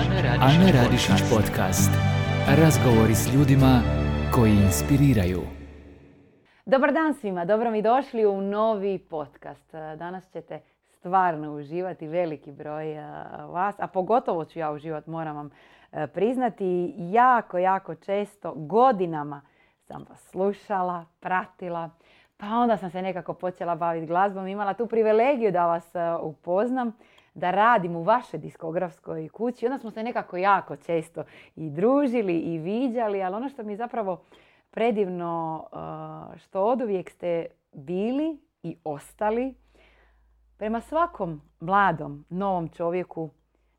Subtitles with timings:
[0.00, 1.90] Ana Radišić podcast.
[2.62, 3.80] Razgovori s ljudima
[4.34, 5.40] koji inspiriraju.
[6.66, 9.72] Dobar dan svima, dobro mi došli u novi podcast.
[9.96, 13.02] Danas ćete stvarno uživati veliki broj eh,
[13.48, 15.50] vas, a pogotovo ću ja uživati, moram vam
[15.92, 16.94] eh, priznati.
[16.96, 19.42] Jako, jako često, godinama
[19.86, 21.90] sam vas slušala, pratila,
[22.36, 24.46] pa onda sam se nekako počela baviti glazbom.
[24.46, 26.92] Imala tu privilegiju da vas eh, upoznam
[27.34, 29.66] da radim u vašoj diskografskoj kući.
[29.66, 31.24] Onda smo se nekako jako često
[31.56, 34.22] i družili i viđali, ali ono što mi je zapravo
[34.70, 39.54] predivno, uh, što od uvijek ste bili i ostali
[40.56, 43.30] prema svakom mladom, novom čovjeku,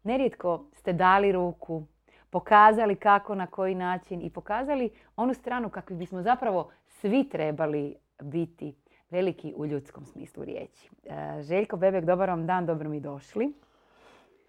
[0.04, 1.84] nerijetko ste dali ruku,
[2.30, 8.76] pokazali kako, na koji način i pokazali onu stranu kakvi bismo zapravo svi trebali biti
[9.12, 10.90] veliki u ljudskom smislu riječi.
[11.06, 13.54] E, Željko Bebek, dobar vam dan, dobro mi došli.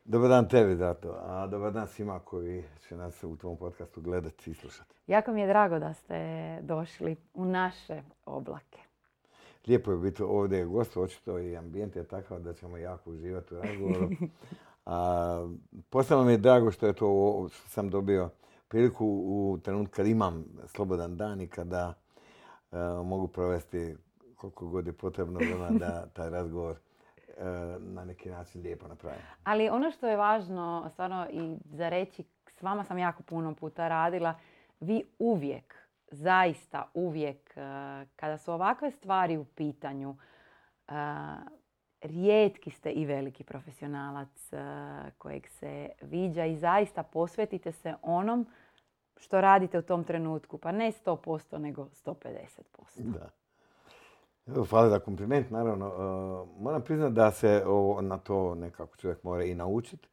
[0.04, 1.16] Dobar dan tebi, Dato.
[1.20, 4.94] A dobar dan svima koji će nas u tvom podcastu gledati i slušati.
[5.06, 8.78] Jako mi je drago da ste došli u naše oblake.
[9.66, 13.58] Lijepo je biti ovdje gost, očito i ambijent je takav da ćemo jako uživati u
[13.58, 14.08] razgovoru.
[14.86, 15.48] A,
[15.90, 18.30] posebno mi je drago što je to što sam dobio
[18.68, 21.94] priliku u trenutku kad imam slobodan dan i kada
[22.72, 23.96] e, mogu provesti
[24.42, 25.40] koliko god je potrebno
[25.70, 27.44] da taj razgovor e,
[27.78, 29.22] na neki način lijepo napravimo.
[29.44, 32.24] Ali ono što je važno stvarno i za reći,
[32.58, 34.34] s vama sam jako puno puta radila,
[34.80, 35.74] vi uvijek,
[36.10, 37.60] zaista uvijek, e,
[38.16, 40.16] kada su ovakve stvari u pitanju,
[40.88, 40.92] e,
[42.00, 44.50] rijetki ste i veliki profesionalac
[45.18, 48.46] kojeg se viđa i zaista posvetite se onom
[49.16, 50.58] što radite u tom trenutku.
[50.58, 53.12] Pa ne 100%, nego 150%.
[53.12, 53.41] Da.
[54.46, 55.86] Hvala za kompliment, naravno.
[55.86, 57.62] E, moram priznati da se
[58.02, 60.08] na to nekako čovjek mora i naučiti.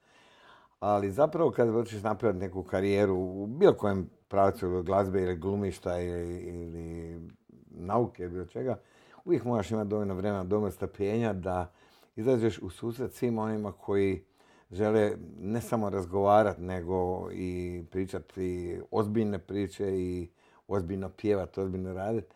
[0.79, 7.29] Ali zapravo kad hoćeš napraviti neku karijeru u bilo kojem pravcu glazbe ili glumišta ili,
[7.69, 8.79] nauke ili bilo čega,
[9.25, 11.71] uvijek moraš imati dovoljno vremena, dovoljno strpljenja da
[12.15, 14.23] izađeš u susret svim onima koji
[14.71, 20.29] žele ne samo razgovarati, nego i pričati ozbiljne priče i
[20.67, 22.35] ozbiljno pjevati, ozbiljno raditi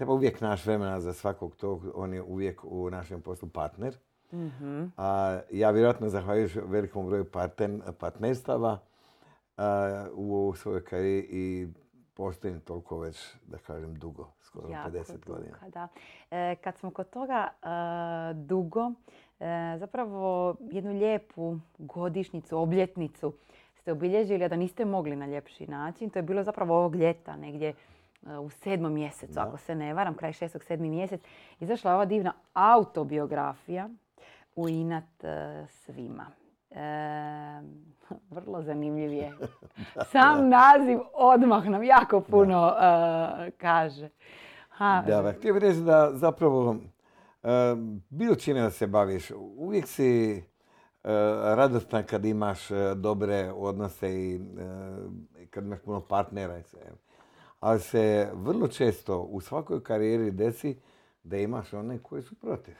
[0.00, 3.96] treba uvijek naš vremena za svakog tog, on je uvijek u našem poslu partner.
[4.32, 7.24] mm A ja vjerojatno zahvaljujući velikom broju
[7.98, 8.78] partnerstava
[10.12, 11.68] u svojoj karijeri i
[12.14, 15.56] postojim toliko već, da kažem, dugo, skoro jako 50 godina.
[15.72, 15.88] Da.
[16.30, 17.68] E, kad smo kod toga e,
[18.34, 18.92] dugo,
[19.40, 23.32] e, zapravo jednu lijepu godišnicu, obljetnicu
[23.74, 26.10] ste obilježili, a da niste mogli na ljepši način.
[26.10, 27.74] To je bilo zapravo ovog ljeta, negdje
[28.40, 31.20] u sedmom mjesecu, ako se ne varam, kraj šestog, sedmi mjesec,
[31.60, 33.88] izašla ova divna autobiografija
[34.56, 36.26] u inat e, svima.
[36.70, 36.82] E,
[38.36, 39.32] vrlo zanimljiv je.
[40.12, 44.08] Sam naziv odmah nam jako puno e, kaže.
[44.68, 45.04] Ha.
[45.06, 46.76] Da, htio bih reći da zapravo
[48.08, 50.42] bilo čime da se baviš, uvijek si
[51.54, 54.40] radostan kad imaš dobre odnose i
[55.50, 56.58] kad imaš puno partnera.
[56.58, 56.80] I sve
[57.60, 60.76] ali se vrlo često u svakoj karijeri desi
[61.22, 62.74] da imaš one koji su protiv.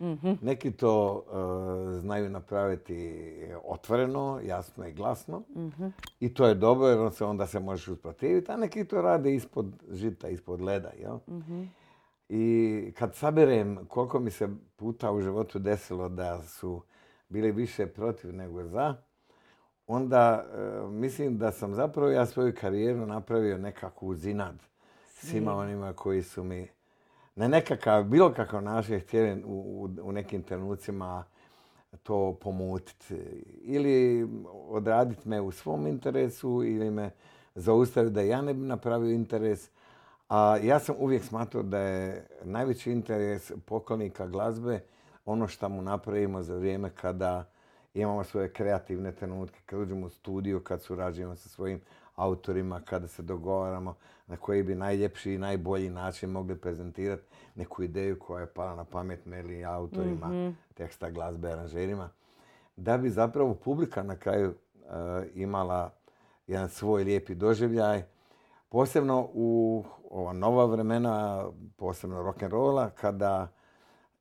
[0.00, 0.32] Mhm.
[0.42, 3.22] Neki to e, znaju napraviti
[3.64, 5.42] otvoreno, jasno i glasno.
[5.56, 5.86] Mhm.
[6.20, 9.34] I to je dobro jer on se onda se možeš usprotiviti, a neki to rade
[9.34, 10.90] ispod žita, ispod leda.
[10.98, 11.18] Jel?
[11.28, 11.62] Mhm.
[12.28, 16.82] I kad saberem koliko mi se puta u životu desilo da su
[17.28, 18.94] bili više protiv nego za,
[19.92, 24.54] onda e, mislim da sam zapravo ja svoju karijeru napravio nekako uz inad
[25.12, 26.68] svima onima koji su mi
[27.34, 31.24] na nekakav, bilo kakav način htjeli u, u nekim trenucima
[32.02, 33.14] to pomutiti.
[33.62, 34.28] Ili
[34.68, 37.10] odraditi me u svom interesu ili me
[37.54, 39.70] zaustaviti da ja ne bi napravio interes.
[40.28, 44.80] A ja sam uvijek smatrao da je najveći interes poklonika glazbe
[45.24, 47.51] ono što mu napravimo za vrijeme kada
[47.94, 51.80] imamo svoje kreativne trenutke, kad uđemo u studiju, kad surađujemo sa svojim
[52.14, 53.94] autorima, kada se dogovaramo
[54.26, 57.22] na koji bi najljepši i najbolji način mogli prezentirati
[57.54, 62.10] neku ideju koja je pala na pamet ili autorima mm teksta, glazbe, aranžerima,
[62.76, 64.54] da bi zapravo publika na kraju uh,
[65.34, 65.90] imala
[66.46, 68.02] jedan svoj lijepi doživljaj,
[68.68, 71.46] posebno u ova nova vremena,
[71.76, 73.48] posebno rock'n'rolla, kada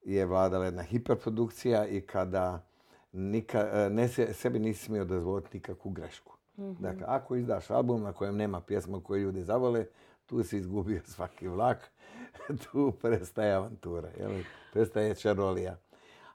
[0.03, 2.65] je vladala jedna hiperprodukcija i kada
[3.11, 6.37] nika, e, ne se, sebi nisi smio dozvoliti nikakvu grešku.
[6.57, 9.85] mm Dakle, ako izdaš album na kojem nema pjesma koje ljudi zavole,
[10.25, 11.91] tu si izgubio svaki vlak,
[12.63, 14.31] tu prestaje avantura, jel?
[14.73, 15.77] prestaje čarolija.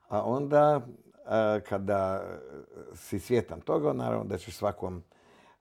[0.09, 0.87] A onda
[1.27, 2.25] e, kada
[2.95, 5.03] si svjetan toga, naravno da ćeš svakom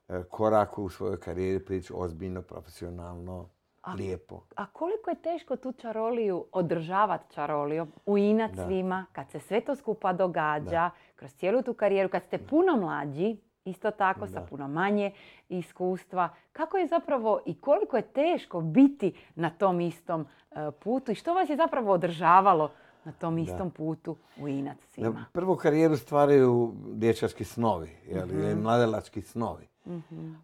[0.07, 3.50] e, koraku u svojoj karijeri prići ozbiljno, profesionalno,
[3.94, 4.42] lijepo.
[4.56, 8.66] A koliko je teško tu čaroliju održavati čaroliju, uinat Da.
[8.66, 13.38] svima, kad se sve to skupa događa, kroz cijelu tu karijeru, kad ste puno mlađi,
[13.66, 14.46] isto tako sa Da.
[14.46, 15.12] puno manje
[15.50, 16.30] iskustva.
[16.52, 20.22] Kako je zapravo i koliko je teško biti na tom istom
[20.52, 22.72] e, putu i što vas je zapravo održavalo
[23.04, 25.26] na tom istom putu u inat Da svima?
[25.32, 29.68] prvu karijeru stvaraju dječački snovi, jel, ili mladelački snovi.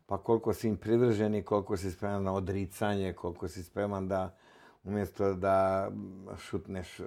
[0.06, 4.36] Pa koliko si im privrženi, koliko si spreman na odricanje, koliko si spreman da
[4.84, 5.92] umjesto da
[6.38, 7.04] šutneš e,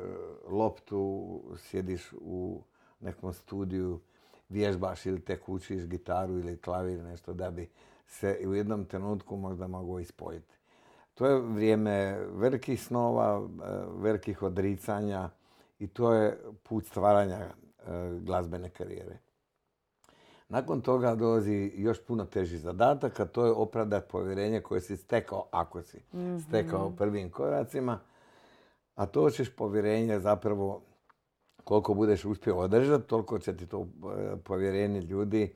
[0.48, 2.62] loptu, sjediš u
[3.00, 4.00] nekom studiju,
[4.48, 7.68] vježbaš ili tek učiš gitaru ili klavir, nešto da bi
[8.06, 10.54] se u jednom trenutku možda moglo ispojiti.
[11.14, 15.30] To je vrijeme velikih snova, e, velikih odricanja
[15.78, 17.50] i to je put stvaranja e,
[18.20, 19.23] glazbene karijere.
[20.48, 25.48] Nakon toga dolazi još puno teži zadatak, a to je opravdati povjerenje koje si stekao,
[25.50, 26.02] ako si
[26.48, 27.98] stekao prvim koracima.
[28.94, 30.82] A to ćeš povjerenje zapravo,
[31.64, 35.54] koliko budeš uspio održati, toliko će ti to e, povjerenje ljudi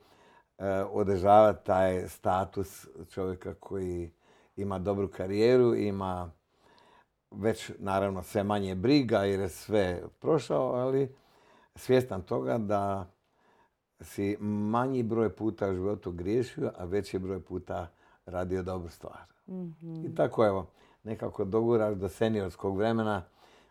[0.57, 4.11] e, održavati taj status čovjeka koji
[4.55, 6.31] ima dobru karijeru, ima
[7.31, 11.15] već naravno sve manje briga jer je sve prošao, ali
[11.75, 13.11] svjestan toga da
[14.01, 17.87] si manji broj puta u životu griješio, a veći broj puta
[18.25, 19.21] radio dobru stvar.
[20.05, 20.67] I tako evo,
[21.03, 23.23] nekako doguraš do seniorskog vremena,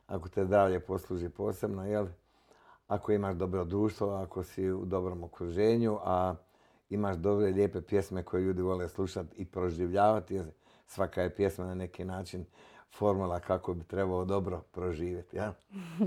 [0.06, 2.06] ako te zdravlje posluži posebno, jel?
[2.88, 6.34] Ako imaš dobro društvo, ako si u dobrom okruženju, a
[6.90, 10.46] imaš dobre, lijepe pjesme koje ljudi vole slušati i proživljavati, jer
[10.86, 12.44] svaka je pjesma na neki način
[12.90, 15.36] formula kako bi trebao dobro proživjeti.
[15.36, 15.52] Ja?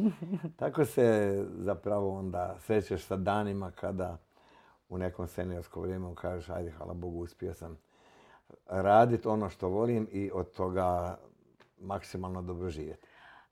[0.59, 4.17] Tako se zapravo onda srećeš sa danima kada
[4.89, 7.77] u nekom seniorskom vremenu kažeš ajde, hvala Bogu, uspio sam
[8.65, 11.17] raditi ono što volim i od toga
[11.79, 13.07] maksimalno dobro živjeti.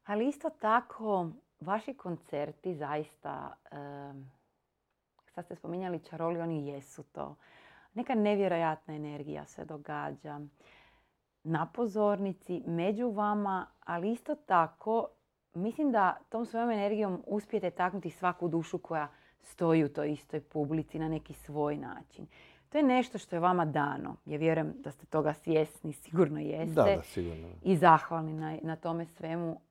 [0.05, 1.29] Ali isto tako,
[1.59, 4.31] vaši koncerti zaista, em,
[5.35, 7.35] sad ste spominjali čaroli, oni jesu to.
[7.93, 10.39] Neka nevjerojatna energija se događa
[11.43, 15.07] na pozornici, među vama, ali isto tako
[15.53, 19.07] mislim da tom svojom energijom uspijete taknuti svaku dušu koja
[19.41, 22.27] stoji u toj istoj publici na neki svoj način.
[22.69, 24.15] To je nešto što je vama dano.
[24.25, 27.47] Ja vjerujem da ste toga svjesni, sigurno jeste Da, da, sigurno.
[27.63, 29.61] i zahvalni na, na tome svemu.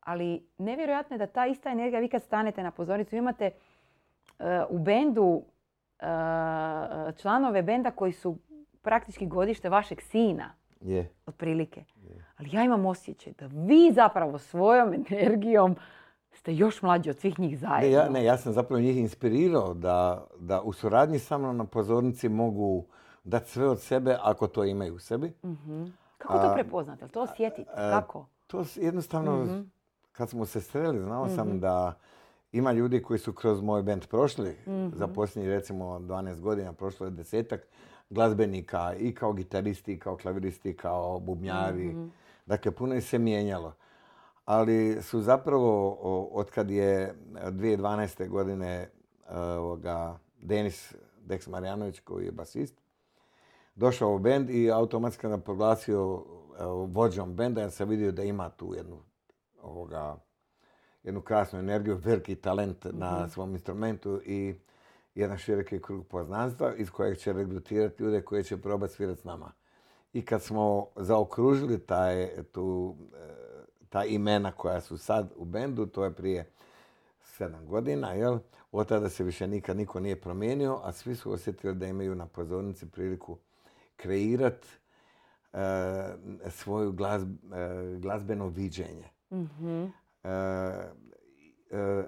[0.00, 3.52] Ali nevjerojatno je da ta ista energija, vi kad stanete na pozornicu, imate e,
[4.68, 5.42] u bendu
[5.98, 6.04] e,
[7.16, 8.38] članove benda koji su
[8.82, 11.12] praktički godište vašeg sina, Je.
[11.26, 11.84] otprilike.
[12.36, 15.76] Ali ja imam osjećaj da vi zapravo svojom energijom
[16.32, 17.88] ste još mlađi od svih njih zajedno.
[17.88, 21.64] Ne ja, ne, ja sam zapravo njih inspirirao da, da u suradnji sa mnom na
[21.64, 22.84] pozornici mogu
[23.24, 25.32] dati sve od sebe ako to imaju u sebi.
[25.44, 25.84] Mhm.
[26.18, 27.08] Kako to prepoznate?
[27.08, 27.70] To osjetite?
[27.70, 28.26] E, Kako?
[28.46, 29.60] To jednostavno, Mhm.
[30.12, 31.94] kad smo se sreli, znao sam da
[32.52, 34.56] ima ljudi koji su kroz moj band prošli.
[34.62, 34.88] Mhm.
[34.92, 37.66] Za posljednjih recimo 12 godina prošlo je desetak
[38.10, 41.88] glazbenika i kao gitaristi, i kao klaviristi, kao bubnjari.
[41.88, 42.06] Mhm.
[42.46, 43.74] Dakle, puno je se mijenjalo.
[44.44, 45.92] Ali su zapravo,
[46.32, 48.28] od kad je 2012.
[48.28, 48.88] godine e,
[49.38, 50.94] ovoga, Denis
[51.26, 52.74] Dex Marjanović, koji je basist,
[53.74, 56.24] došao u bend i automatski nam proglasio
[56.60, 58.96] e, vođom benda jer sam vidio da ima tu jednu,
[59.62, 60.16] ovoga,
[61.02, 64.54] jednu krasnu energiju, veliki talent na svom instrumentu i
[65.14, 69.52] jedan široki krug poznanstva iz kojeg će regrutirati ljude koji će probati svirati s nama.
[70.12, 73.34] I kad smo zaokružili taj, tu, e,
[73.88, 76.50] ta imena koja su sad u bendu, to je prije
[77.22, 78.38] sedam godina, jel?
[78.72, 82.26] Od tada se više nikad niko nije promijenio, a svi su osjetili da imaju na
[82.26, 83.36] pozornici priliku
[83.96, 84.68] kreirati
[86.50, 89.08] svoju glazb- e, glazbeno viđenje.
[89.32, 89.84] Mhm.
[90.24, 90.92] E, e,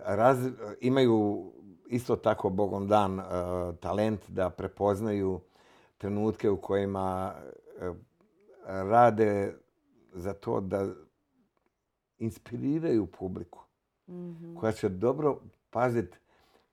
[0.06, 1.52] raz- imaju
[1.92, 3.22] isto tako Bogom dan e,
[3.80, 5.40] talent da prepoznaju
[5.99, 7.34] trenutke u kojima
[7.80, 7.92] e,
[8.66, 9.54] rade
[10.14, 10.88] za to da
[12.18, 13.58] inspiriraju publiku
[14.08, 14.56] Mhm.
[14.56, 15.38] koja će dobro
[15.70, 16.18] paziti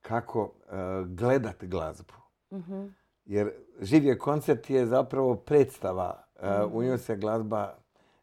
[0.02, 2.14] kako e, gledat glazbu.
[2.54, 2.86] Mhm.
[3.26, 6.24] Jer živje koncert je zapravo predstava.
[6.44, 6.78] Mhm.
[6.78, 7.76] U njoj se glazba,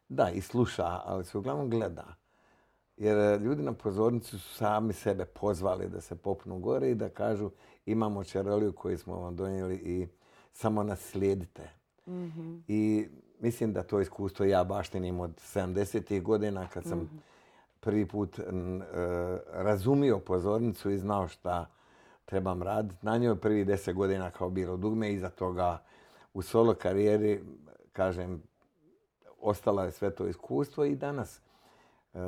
[0.09, 2.15] da, i sluša, ali se uglavnom gleda.
[2.97, 7.09] Jer e, ljudi na pozornici su sami sebe pozvali da se popnu gore i da
[7.09, 7.49] kažu
[7.85, 10.07] imamo čaroliju koju smo vam donijeli i
[10.53, 11.69] samo nas slijedite.
[12.07, 12.57] Mhm.
[12.67, 13.07] I
[13.39, 16.21] mislim da to iskustvo ja baštinim od 70.
[16.21, 17.21] godina kad sam
[17.79, 18.85] prvi put n, e,
[19.53, 21.65] razumio pozornicu i znao šta
[22.25, 23.35] trebam raditi na njoj.
[23.35, 25.83] Prvi deset godina kao bilo dugme, iza toga
[26.33, 27.43] u solo karijeri,
[27.93, 28.43] kažem,
[29.41, 31.41] ostala je sve to iskustvo i danas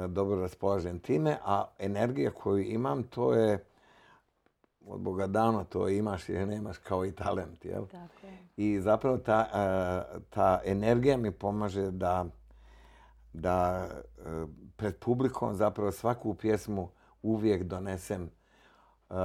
[0.08, 3.66] dobro raspolažem time, a energija koju imam to je
[4.86, 7.66] od Boga dano to imaš ili nemaš kao i talent.
[7.66, 7.86] Jel?
[7.86, 8.38] Tako je.
[8.58, 12.26] I zapravo ta, e, ta energija mi pomaže da,
[13.34, 14.46] da e,
[14.76, 16.90] pred publikom zapravo svaku pjesmu
[17.22, 18.30] uvijek donesem e,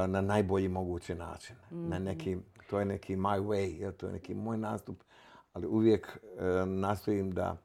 [0.06, 1.56] na najbolji mogući način.
[1.70, 2.04] Na Mhm.
[2.04, 2.36] neki,
[2.70, 3.92] to je neki my way, jel?
[3.92, 5.02] to je neki moj nastup,
[5.52, 6.18] ali uvijek
[6.66, 7.56] nastojim da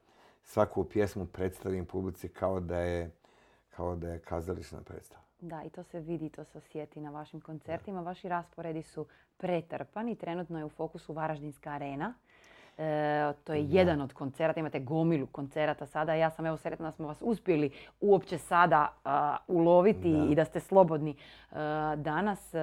[0.50, 3.10] svaku pjesmu predstavim publici kao da je,
[3.70, 5.22] kao da je kazališna predstava.
[5.40, 8.00] Da, i to se vidi, to se osjeti na vašim koncertima.
[8.00, 10.16] Vaši rasporedi su pretrpani.
[10.16, 12.14] Trenutno je u fokusu Varaždinska arena.
[12.78, 16.14] E, to je jedan od koncerata, imate gomilu koncerata sada.
[16.14, 20.26] Ja sam evo sretna da smo vas uspjeli uopće sada a, uloviti Da.
[20.30, 21.10] i da ste slobodni.
[21.10, 21.54] E,
[21.96, 22.58] danas e,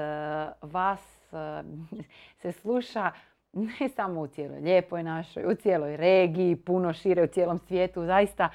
[0.61, 0.99] vas
[2.41, 3.11] se sluša
[3.79, 8.05] ne samo u cijeloj lijepoj našoj, u cijeloj regiji, puno šire u cijelom svijetu.
[8.05, 8.49] Zaista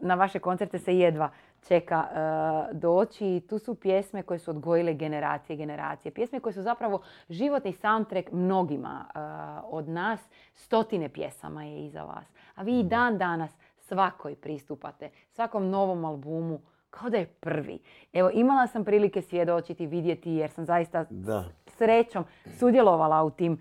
[0.00, 1.30] na vaše koncerte se jedva
[1.68, 3.26] čeka e, doći.
[3.26, 6.12] I Tu su pjesme koje su odgojile generacije i generacije.
[6.12, 9.18] Pjesme koje su zapravo životni soundtrack mnogima e,
[9.64, 10.20] od nas.
[10.54, 12.26] Stotine pjesama je iza vas.
[12.54, 16.60] A vi i dan danas svakoj pristupate, svakom novom albumu
[16.90, 17.78] kao da je prvi.
[18.12, 21.44] Evo, imala sam prilike svjedočiti, vidjeti jer sam zaista Da.
[21.66, 22.24] srećom
[22.58, 23.58] sudjelovala u tim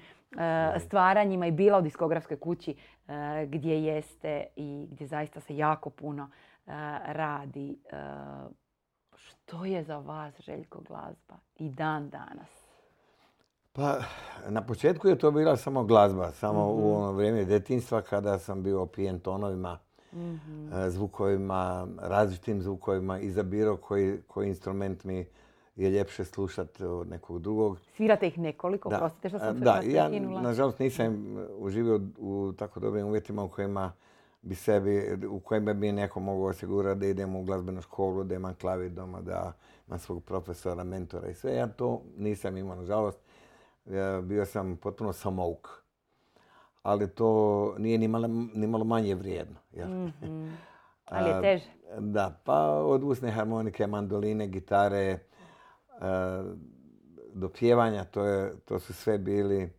[0.79, 2.75] stvaranjima i bila u diskografskoj kući
[3.07, 3.13] e,
[3.45, 6.71] gdje jeste i gdje zaista se jako puno e,
[7.05, 7.77] radi.
[7.85, 7.95] E,
[9.15, 12.49] što je za vas Željko glazba i dan danas?
[13.73, 13.97] Pa,
[14.47, 16.81] na početku je to bila samo glazba, samo Mhm.
[16.81, 19.79] u ono vrijeme djetinjstva kada sam bio opijen tonovima,
[20.13, 20.73] Mhm.
[20.73, 25.25] e, zvukovima, različitim zvukovima, izabirao koji, koji instrument mi
[25.75, 27.77] je ljepše slušati od nekog drugog.
[27.95, 30.09] Svirate ih nekoliko, Da, prostite što sam e, se da, ja
[30.41, 33.91] nažalost nisam uživio u tako dobrim uvjetima u kojima
[34.41, 38.55] bi sebi, u kojima bi neko mogao osigurati da idem u glazbenu školu, da imam
[38.55, 39.53] klavir doma, da
[39.87, 41.55] imam svog profesora, mentora i sve.
[41.55, 43.19] Ja to nisam imao, nažalost.
[44.23, 45.81] Bio sam potpuno samouk.
[46.83, 49.55] Ali to nije ni malo, ni malo manje vrijedno.
[49.73, 49.89] jel?
[49.89, 50.49] Mhm.
[51.05, 51.65] Ali je teže.
[51.99, 55.19] Da, pa od usne harmonike, mandoline, gitare,
[57.27, 59.69] do pjevanja, to, je, to su sve bili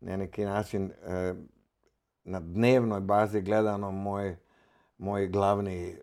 [0.00, 1.34] na neki način e,
[2.24, 4.36] na dnevnoj bazi gledano moj,
[4.98, 5.96] moj glavni e,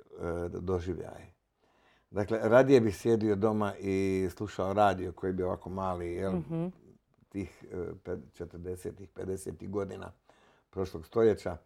[0.51, 1.25] doživljaj.
[2.12, 6.65] Dakle, radije bih sjedio doma i slušao radio koji bio ovako mali, jel, Mhm.
[7.29, 10.12] tih e, ped- 40-ih, 50-ih godina
[10.69, 11.57] prošlog stoljeća.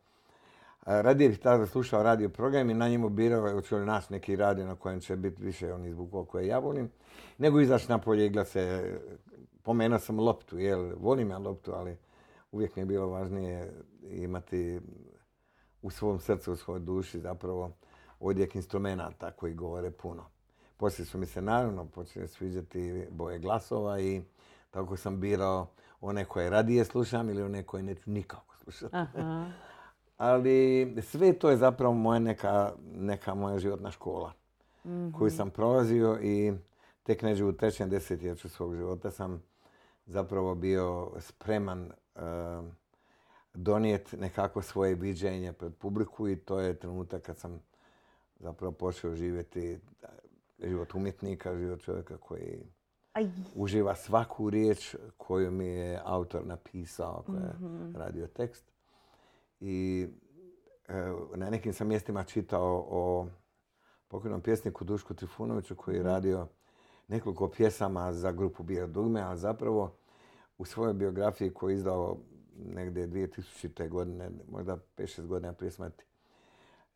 [0.90, 4.36] A Radije bih tada slušao radio program i na njemu birao hoću li naći neki
[4.36, 6.92] radio na kojem će biti više onih zvukova koje ja volim,
[7.38, 8.94] nego izaći napolje i igrat se.
[9.64, 11.98] Pomenuo sam loptu, jel, volim ja loptu, ali
[12.52, 14.80] uvijek mi je bilo važnije imati
[15.82, 17.72] u svom srcu, u svojoj duši zapravo
[18.20, 20.26] odjek instrumenta koji govore puno.
[20.78, 24.22] Poslije su mi se naravno počeli sviđati boje glasova i
[24.72, 25.68] tako sam birao
[26.02, 28.96] one koje radije slušam ili one koje neću nikako slušati.
[28.96, 29.52] Aha.
[30.20, 34.34] Ali sve to je zapravo moja neka, neka moja životna škola
[35.18, 36.54] koju sam prolazio i
[37.04, 39.44] tek neđe u trećem desetljeću svog života sam
[40.06, 42.22] zapravo bio spreman uh,
[43.54, 47.62] donijeti nekako svoje viđenje pred publiku i to je trenutak kad sam
[48.40, 50.08] zapravo počeo živjeti eh,
[50.64, 52.64] život umjetnika, život čovjeka koji
[53.14, 57.54] Aj, uživa svaku riječ koju mi je autor napisao, koji je
[57.94, 58.79] radio tekst.
[59.60, 60.08] I
[60.88, 60.94] e,
[61.36, 63.28] na nekim sam mjestima čitao o
[64.08, 66.48] pokojnom pjesniku Dušku Trifunoviću koji je radio
[67.08, 69.98] nekoliko pjesama za grupu Bio dugme, ali zapravo
[70.58, 72.18] u svojoj biografiji koju je izdao
[72.66, 73.90] negdje 2000.
[73.90, 76.06] godine, možda 5-6 godina prije smrti,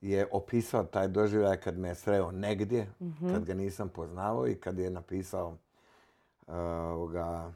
[0.01, 2.87] je opisao taj doživljaj kad me je sreo negdje,
[3.31, 6.55] kad ga nisam poznavao i kad je napisao uh,
[6.93, 7.53] ovoga,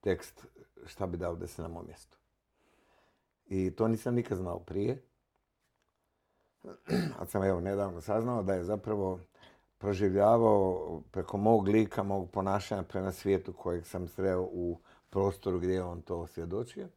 [0.00, 0.46] tekst
[0.86, 2.18] šta bi dao da se na mom mjestu.
[3.46, 5.02] I to nisam nikad znao prije.
[7.18, 9.20] Ali sam evo nedavno saznao da je zapravo
[9.78, 14.78] proživljavao preko mog lika, mog ponašanja prema svijetu kojeg sam sreo u
[15.10, 16.88] prostoru gdje je on to svjedočio.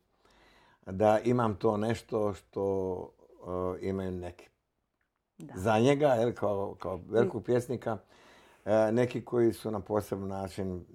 [0.86, 2.94] Da imam to nešto što
[3.42, 4.50] uh, imaju neki.
[5.38, 5.54] Da.
[5.56, 7.98] Za njega, jel, kao, kao velikog pjesnika,
[8.66, 10.86] e, neki koji su na poseban način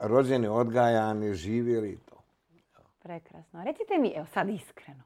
[0.00, 1.98] rođeni, odgajani, živjeli.
[3.08, 3.64] Prekrasno.
[3.64, 5.02] Recite mi, evo sad iskreno,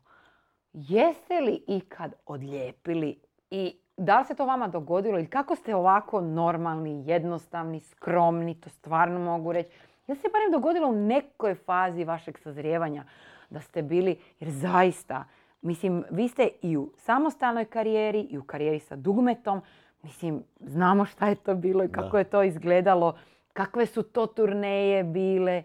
[0.72, 6.20] jeste li ikad odlijepili i da li se to vama dogodilo ili kako ste ovako
[6.20, 9.70] normalni, jednostavni, skromni, to stvarno mogu reći,
[10.06, 13.04] Je se barem dogodilo u nekoj fazi vašeg sazrijevanja
[13.50, 15.24] da ste bili, jer zaista,
[15.60, 19.62] mislim, vi ste i u samostalnoj karijeri i u karijeri sa dugmetom,
[20.02, 23.16] mislim, znamo šta je to bilo i kako je to izgledalo,
[23.52, 25.62] kakve su to turneje bile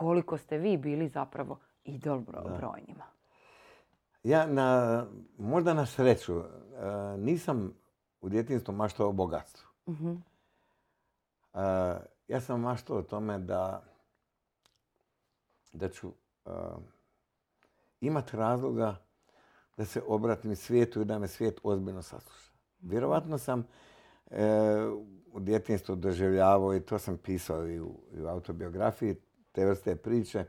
[0.00, 2.20] koliko ste vi bili zapravo idol
[2.58, 3.04] brojnima.
[4.22, 5.06] Ja, na,
[5.38, 6.44] možda na sreću, e,
[7.18, 7.74] nisam
[8.20, 9.68] u djetinstvu maštao o bogatstvu.
[9.88, 11.60] E,
[12.28, 13.82] ja sam maštao o tome da,
[15.72, 16.08] da ću
[16.44, 16.52] uh,
[18.00, 18.96] imati razloga
[19.76, 22.52] da se obratim svijetu i da me svijet ozbiljno sasluša.
[22.80, 23.66] Vjerovatno sam
[25.32, 29.16] u djetinstvu doživljavao i to sam pisao i u, i u autobiografiji
[29.52, 30.44] te vrste priče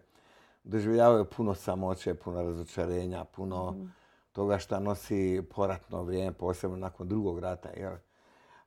[0.63, 3.85] doživljavaju puno samoće, puno razočarenja, puno mhm.
[4.31, 7.69] toga što nosi poratno vrijeme, posebno nakon drugog rata.
[7.69, 7.93] Jel?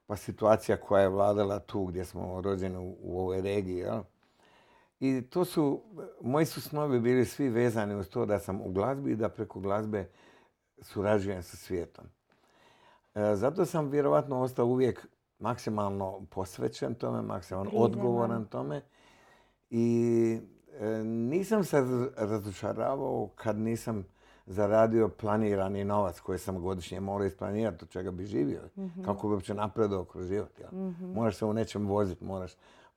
[0.07, 3.79] Pa situacija koja je vladala tu gdje smo rođeni u, ovoj regiji.
[3.79, 4.03] Jel?
[5.01, 5.83] I to su,
[6.21, 9.61] moji su snovi bili svi vezani uz to da sam u glazbi i da preko
[9.61, 10.09] glazbe
[10.79, 12.05] surađujem sa svijetom.
[13.15, 15.07] E, zato sam vjerovatno ostao uvijek
[15.39, 18.83] maksimalno posvećen tome, maksimalno odgovoran tome.
[19.77, 20.41] I
[20.81, 21.85] E, nisam se
[22.17, 24.05] razočaravao kad nisam
[24.47, 28.61] zaradio planirani novac koji sam godišnje morao isplanirati od čega bi živio.
[28.79, 29.05] Mhm.
[29.05, 30.59] Kako bi uopće napredao kroz život.
[30.73, 31.13] Mhm.
[31.13, 32.53] Moraš se u nečem voziti, moraš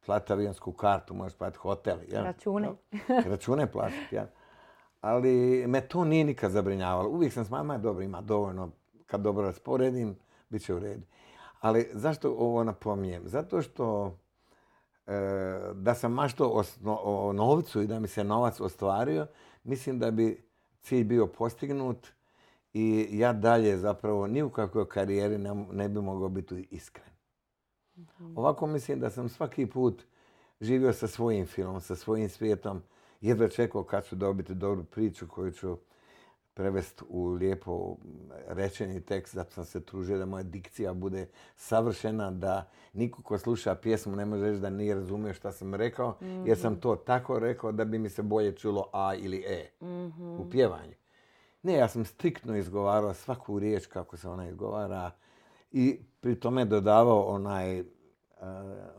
[0.05, 1.97] platiti avionsku kartu, moraš platiti hotel.
[2.11, 2.69] Račune.
[3.25, 4.19] Račune platiti,
[5.01, 7.09] Ali me to nije nikad zabrinjavalo.
[7.09, 8.69] Uvijek sam s mama dobro, ima dovoljno.
[9.05, 10.15] Kad dobro rasporedim,
[10.49, 11.03] bit će u redu.
[11.61, 13.23] Ali zašto ovo napominjem?
[13.25, 14.17] Zato što
[15.73, 19.27] da sam mašto o novcu i da mi se novac ostvario,
[19.63, 20.43] mislim da bi
[20.81, 22.07] cilj bio postignut
[22.73, 25.37] i ja dalje zapravo ni u kakvoj karijeri
[25.71, 27.09] ne, bi mogao biti iskren.
[27.97, 28.37] Mhm.
[28.37, 30.03] Ovako mislim da sam svaki put
[30.61, 32.81] živio sa svojim filmom, sa svojim svijetom,
[33.21, 35.77] jedva čekao kad ću dobiti dobru priču koju ću
[36.57, 37.95] prevesti u lijepo
[38.47, 43.75] rečeni tekst, zato sam se tružio da moja dikcija bude savršena, da niko ko sluša
[43.75, 47.71] pjesmu ne može reći da nije razumio što sam rekao, jer sam to tako rekao
[47.71, 49.69] da bi mi se bolje čulo A ili E
[50.39, 50.93] u pjevanju.
[51.63, 55.11] Ne, ja sam striktno izgovarao svaku riječ kako se ona izgovara
[55.71, 57.85] i pri tome dodavao onaj, uh,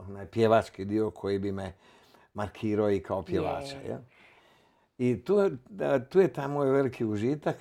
[0.08, 1.72] onaj pjevački dio koji bi me
[2.34, 3.76] markirao i kao pjevača.
[3.88, 3.98] Yeah.
[4.98, 5.50] I tu,
[6.08, 7.56] tu je taj moj veliki užitak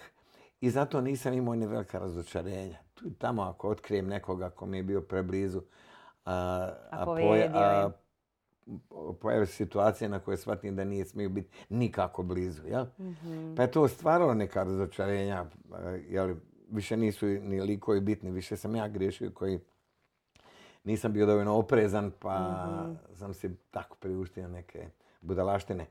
[0.61, 2.77] i zato nisam imao ni velika razočarenja.
[2.93, 5.61] Tu tamo ako otkrijem nekoga ko mi je bio preblizu,
[6.25, 7.05] a, a,
[7.53, 7.89] a,
[9.21, 12.67] pojave situacije na koje shvatim da nije smio biti nikako blizu.
[12.67, 12.85] Jel?
[12.99, 15.45] mm Pa je to stvaralo neka razočarenja.
[16.09, 16.35] Jel,
[16.69, 19.59] više nisu ni likovi bitni, više sam ja griješio koji
[20.83, 23.15] nisam bio dovoljno oprezan, pa mhm.
[23.15, 24.89] sam si tako priuštio neke
[25.21, 25.85] budalaštine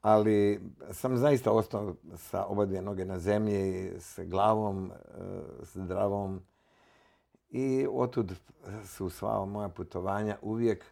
[0.00, 0.60] ali
[0.92, 5.22] sam zaista ostao sa oba dvije noge na zemlji, s glavom, e,
[5.64, 6.40] s zdravom
[7.50, 8.32] i otud
[8.84, 10.84] su sva moja putovanja uvijek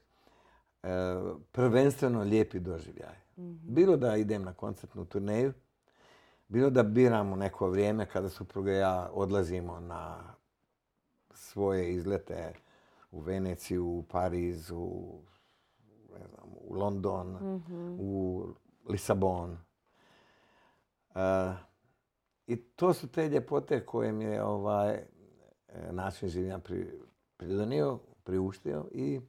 [0.83, 0.89] e,
[1.53, 3.17] prvenstveno lijepi doživljaj.
[3.39, 3.55] Mhm.
[3.63, 5.53] Bilo da idem na koncertnu turneju,
[6.49, 10.35] bilo da biramo neko vrijeme kada supruga i ja odlazimo na
[11.35, 12.53] svoje izlete
[13.11, 15.19] u Veneciju, u Pariz, u,
[16.69, 17.97] u London, mhm.
[18.01, 18.45] u
[18.89, 19.59] Lisabon.
[22.47, 25.05] I to su te ljepote koje mi je ovaj e,
[25.93, 26.61] način življenja
[27.37, 29.21] pridonio, priuštio i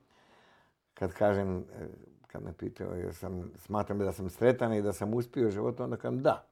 [0.93, 1.87] kad kažem, e,
[2.27, 5.83] kad me pitaju jer sam, smatram da sam sretan i da sam uspio u životu,
[5.83, 6.47] onda kažem da.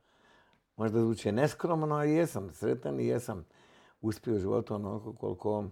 [0.76, 3.46] Možda zvuči neskromno, ali jesam sretan i jesam
[4.02, 5.66] uspio u životu onoliko koliko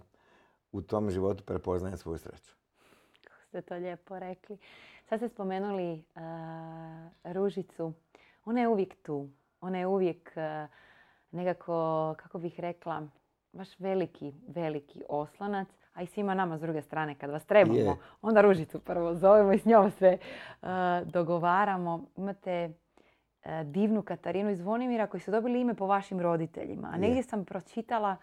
[0.72, 2.54] u tom životu prepoznajem svoju sreću.
[3.24, 4.58] Kako ste to lijepo rekli.
[5.08, 6.04] Sad ste spomenuli
[7.24, 7.92] Ružicu.
[8.44, 9.28] Ona je uvijek tu.
[9.60, 10.32] Ona je uvijek
[11.30, 13.02] nekako, kako bih rekla,
[13.52, 15.68] baš veliki, veliki oslanac.
[15.94, 19.58] A i svima nama s druge strane, kad vas trebamo, onda Ružicu prvo zovemo i
[19.58, 20.18] s njom se
[21.04, 22.04] dogovaramo.
[22.16, 22.72] Imate
[23.64, 26.90] divnu Katarinu iz Zvonimira koji su dobili ime po vašim roditeljima.
[26.94, 28.16] A negdje sam pročitala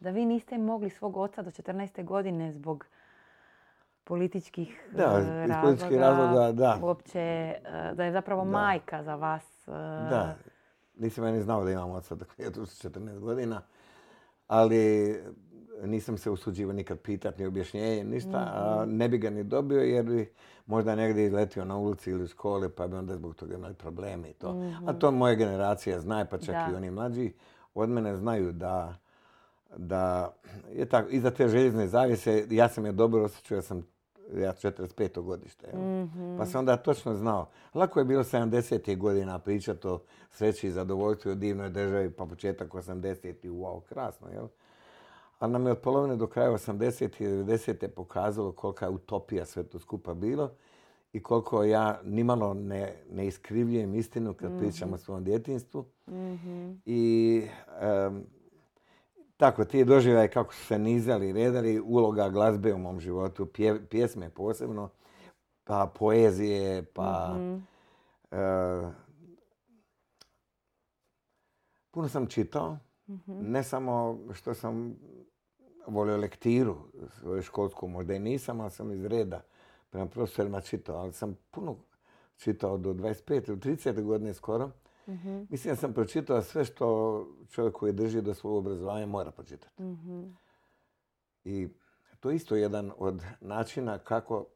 [0.00, 2.04] da vi niste mogli svog oca do 14.
[2.04, 2.86] godine zbog
[4.04, 5.04] političkih da,
[5.46, 6.78] razloga, razloga, da.
[6.82, 7.60] uopće, e,
[7.94, 9.68] da je zapravo majka za vas.
[9.68, 9.70] E,
[10.10, 10.36] da,
[10.98, 13.62] nisam ja ni znao da imam oca dok je tu 14 godina,
[14.46, 15.14] ali
[15.82, 18.40] nisam se usuđivao nikad pitati ni objašnjenje, ništa,
[18.84, 18.96] mhm.
[18.96, 20.32] ne bi ga ni dobio jer bi
[20.66, 24.30] možda negdje izletio na ulici ili u školi pa bi onda zbog toga imali probleme
[24.30, 24.72] i to.
[24.86, 27.32] A to moja generacija zna, pa čak i oni mlađi
[27.74, 28.94] od mene znaju da
[29.76, 30.34] da
[30.72, 33.86] je tako, iza te željezne zavise, ja sam je dobro osjećao, ja sam
[34.34, 35.22] ja 45.
[35.22, 35.66] godište.
[35.72, 36.06] jel?
[36.38, 37.48] Pa sam onda točno znao.
[37.74, 38.96] Lako je bilo 70.
[38.96, 43.34] godina pričati o sreći i zadovoljstvu o divnoj državi, pa početak 80.
[43.44, 44.46] wow, krasno, jel?
[45.38, 47.22] Ali nam je od polovine do kraja 80.
[47.22, 47.88] i 90.
[47.88, 50.50] pokazalo kolika je utopija sve to skupa bilo
[51.12, 55.84] i koliko ja nimalo ne, ne iskrivljujem istinu kad pričam o svom djetinstvu.
[56.86, 57.42] I
[57.80, 58.26] em,
[59.40, 63.86] tako, ti doživljaj kako su se nizali i redali, uloga glazbe u mom životu, pje-
[63.90, 64.88] pjesme posebno,
[65.64, 67.36] pa poezije, pa...
[68.30, 68.90] e,
[71.90, 72.78] puno sam čitao,
[73.26, 74.96] ne samo što sam
[75.86, 76.76] volio lektiru
[77.08, 79.42] svoju školsku, možda i nisam, ali sam iz reda
[79.90, 81.76] prema profesorima čitao, ali sam puno
[82.36, 84.70] čitao do 25 ili 30 godine skoro.
[85.50, 89.82] Mislim da sam pročitao sve što čovjek koji drži do svog obrazovanja mora pročitati.
[91.44, 91.68] I
[92.20, 94.46] to je isto jedan od načina kako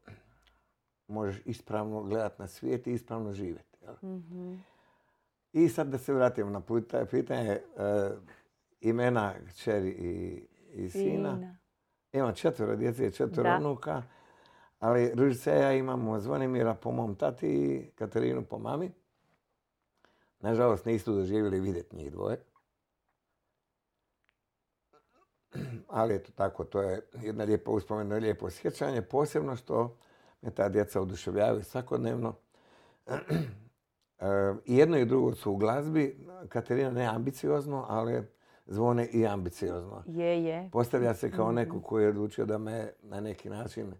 [1.07, 3.77] možeš ispravno gledati na svijet i ispravno živjeti.
[3.81, 3.95] jel?
[5.53, 7.61] I sad da se vratimo na puta- pitanje e,
[8.81, 11.55] imena kćeri i, i sina.
[12.13, 14.03] Imam četvero djece i četvero unuka,
[14.79, 18.91] ali Ružica ja imamo Zvonimira po mom tati i Katarinu po mami.
[20.45, 22.37] Nažalost, nisu doživjeli vidjeti njih dvoje.
[25.87, 29.97] Ali eto tako, to je jedna lijepa uspomena, lijepo sjećanje, posebno što
[30.41, 32.35] me ta djeca oduševljavaju svakodnevno.
[34.19, 36.27] E, I jedno i drugo su u glazbi.
[36.49, 38.23] Katarina ne ambiciozno, ali
[38.65, 40.03] zvone i ambiciozno.
[40.07, 40.69] Je, je.
[40.71, 43.95] Postavlja se kao neko koji je odlučio da me na neki način e,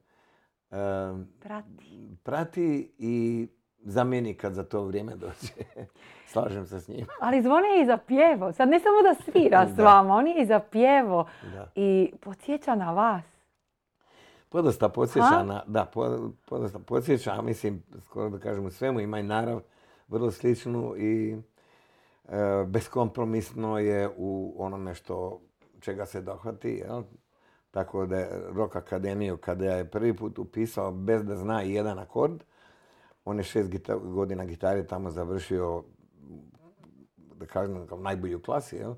[1.40, 2.18] Prati.
[2.24, 3.48] prati i
[3.86, 5.54] zamijeni kad za to vrijeme dođe.
[6.32, 7.06] Slažem se s njim.
[7.26, 8.52] Ali zvone je i za pjevo.
[8.52, 11.28] Sad ne samo da svira s vama, on je i za pjevo.
[11.54, 11.72] Da.
[11.76, 13.24] I podsjeća na vas.
[14.50, 19.24] Podosta podsjeća na, da, po- podosta podsjeća, mislim, skoro da kažem u svemu, ima i
[19.24, 19.62] narav
[20.08, 21.38] vrlo sličnu i
[22.28, 25.42] e, beskompromisno je u onome što,
[25.80, 27.04] čega se dohvati, jel?
[27.72, 32.44] Tako da je Rock Akademiju, kada je prvi put upisao bez da zna jedan akord,
[33.26, 35.84] on je šest gita- godina gitare tamo završio,
[37.36, 38.94] da kažem, kao najbolji u klasi, jel?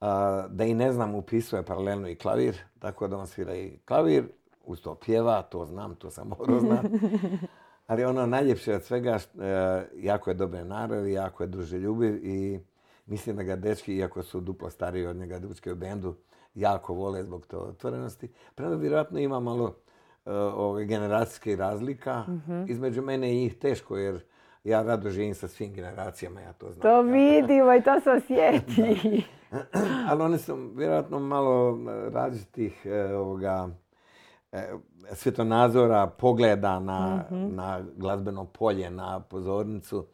[0.00, 4.28] A, da i ne znam, upisuje paralelno i klavir, tako da on svira i klavir,
[4.64, 6.86] uz to pjeva, to znam, to sam morao znat.
[7.86, 12.60] Ali ono najljepše od svega, e, jako je dobre naravi, jako je druželjubiv i
[13.06, 16.14] mislim da ga dečki, iako su duplo stariji od njega dečki u bendu,
[16.54, 18.28] jako vole zbog to otvorenosti.
[18.54, 19.74] Prema vjerojatno ima malo
[20.54, 22.24] ove generacijske razlika.
[22.68, 24.20] Između mene i njih teško, jer
[24.64, 26.82] ja rado živim sa svim generacijama, ja to znam.
[26.82, 29.24] To vidimo i to se osjeti.
[30.08, 33.68] Ali oni su vjerojatno malo e, različitih e, ovoga,
[35.12, 40.06] svjetonazora, pogleda na, na glazbeno polje, na pozornicu.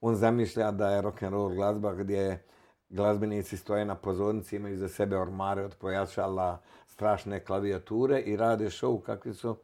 [0.00, 2.44] On zamišlja da je rock and roll glazba gdje
[2.88, 6.58] glazbenici stoje na pozornici, imaju za sebe ormare od pojačala,
[6.92, 9.56] strašne klavijature i rade show kakvi su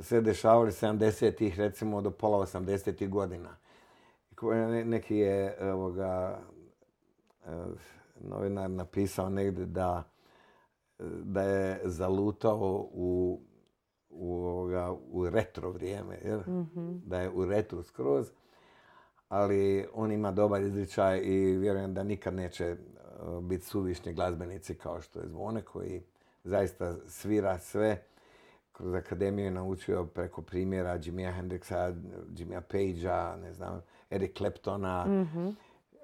[0.00, 3.56] se dešavali 70-ih, recimo do pola 80-ih godina.
[4.84, 6.40] Neki je ovoga,
[7.46, 7.50] e,
[8.20, 10.02] novinar napisao negdje da,
[11.22, 13.40] da je zalutao u,
[14.10, 16.40] u, ovoga, u retro vrijeme, jel?
[17.06, 18.30] da je u retro skroz,
[19.28, 22.76] ali on ima dobar izričaj i vjerujem da nikad neće e,
[23.42, 26.02] biti suvišni glazbenici kao što je Zvone koji
[26.44, 28.02] zaista svira sve.
[28.72, 31.94] Kroz akademiju je naučio preko primjera Jimmya Hendrixa,
[32.36, 35.26] Jimmya Pagea, ne znam, Eric Claptona,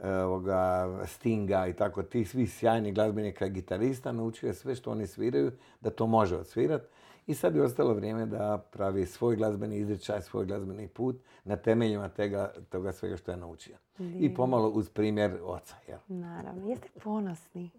[0.03, 5.07] ovoga, Stinga i tako, tih svih sjajnih glazbenika i gitarista, naučio je sve što oni
[5.07, 6.83] sviraju, da to može odsvirat.
[7.27, 12.09] I sad je ostalo vrijeme da pravi svoj glazbeni izričaj, svoj glazbeni put na temeljima
[12.09, 13.77] tega, toga svega što je naučio.
[13.99, 15.75] I pomalo uz primjer oca.
[15.89, 15.99] Jel?
[16.09, 16.69] Naravno.
[16.69, 17.71] Jeste ponosni.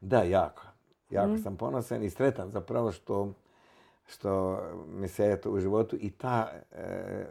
[0.00, 0.62] Da, jako.
[1.10, 3.32] Jako sam ponosan i sretan zapravo što,
[4.06, 7.24] što mi se eto u životu i ta, e,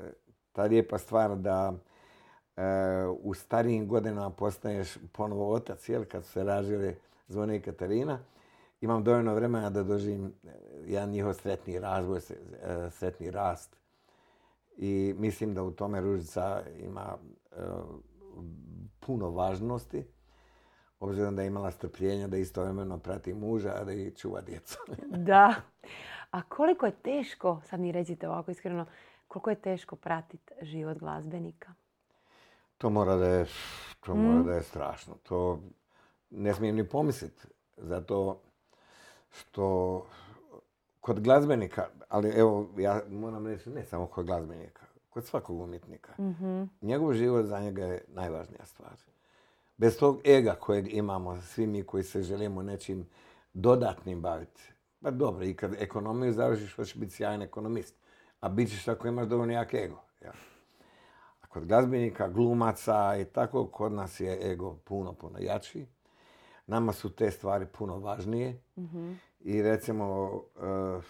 [0.51, 1.73] ta lijepa stvar da
[2.57, 2.61] e,
[3.21, 6.95] u starijim godinama postaješ ponovo otac, jel, kad su se ražili
[7.27, 8.19] Zvone i Katarina.
[8.81, 10.49] Imam dovoljno vremena da doživim e,
[10.85, 12.19] jedan njihov sretni razvoj,
[12.91, 13.75] sretni rast.
[14.77, 17.17] I mislim da u tome Ružica ima
[18.99, 20.05] puno važnosti
[20.99, 24.77] obzirom da je imala strpljenja da istovremeno prati muža, a da i čuva djecu.
[25.31, 25.55] Da.
[26.31, 28.85] A koliko je teško, sad mi recite ovako iskreno,
[29.27, 31.73] koliko je teško pratiti život glazbenika?
[32.79, 33.45] to mora da je,
[33.99, 35.15] to mora da je strašno.
[35.23, 35.59] To
[36.29, 37.47] ne smijem ni pomisliti.
[37.77, 38.39] Zato
[39.31, 40.05] što
[41.01, 46.13] kod glazbenika, ali evo, ja moram reći, ne samo kod glazbenika, kod svakog umjetnika.
[46.81, 48.93] Njegov život za njega je najvažnija stvar.
[49.79, 53.07] Bez tog ega kojeg imamo, svi mi koji se želimo nečim
[53.53, 54.61] dodatnim baviti.
[55.01, 57.95] Pa dobro, i kad ekonomiju završiš, hoćeš biti sjajan ekonomist.
[58.39, 60.01] A bit ćeš ako imaš dovoljno jak ego.
[60.23, 60.31] Ja.
[61.41, 65.85] A kod glazbenika, glumaca i tako, kod nas je ego puno, puno jači.
[66.67, 68.61] Nama su te stvari puno važnije.
[69.39, 71.01] I recimo, eh,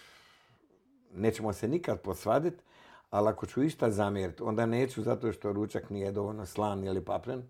[1.14, 2.62] nećemo se nikad posvaditi,
[3.10, 7.42] ali ako ću išta zamjeriti, onda neću zato što ručak nije dovoljno slan ili papren.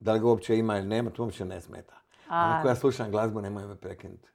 [0.00, 1.94] Da li ga uopće ima ili nema, to uopće ne smeta.
[2.28, 4.28] A- Ako ja slušam glazbu, nemoj me prekinuti.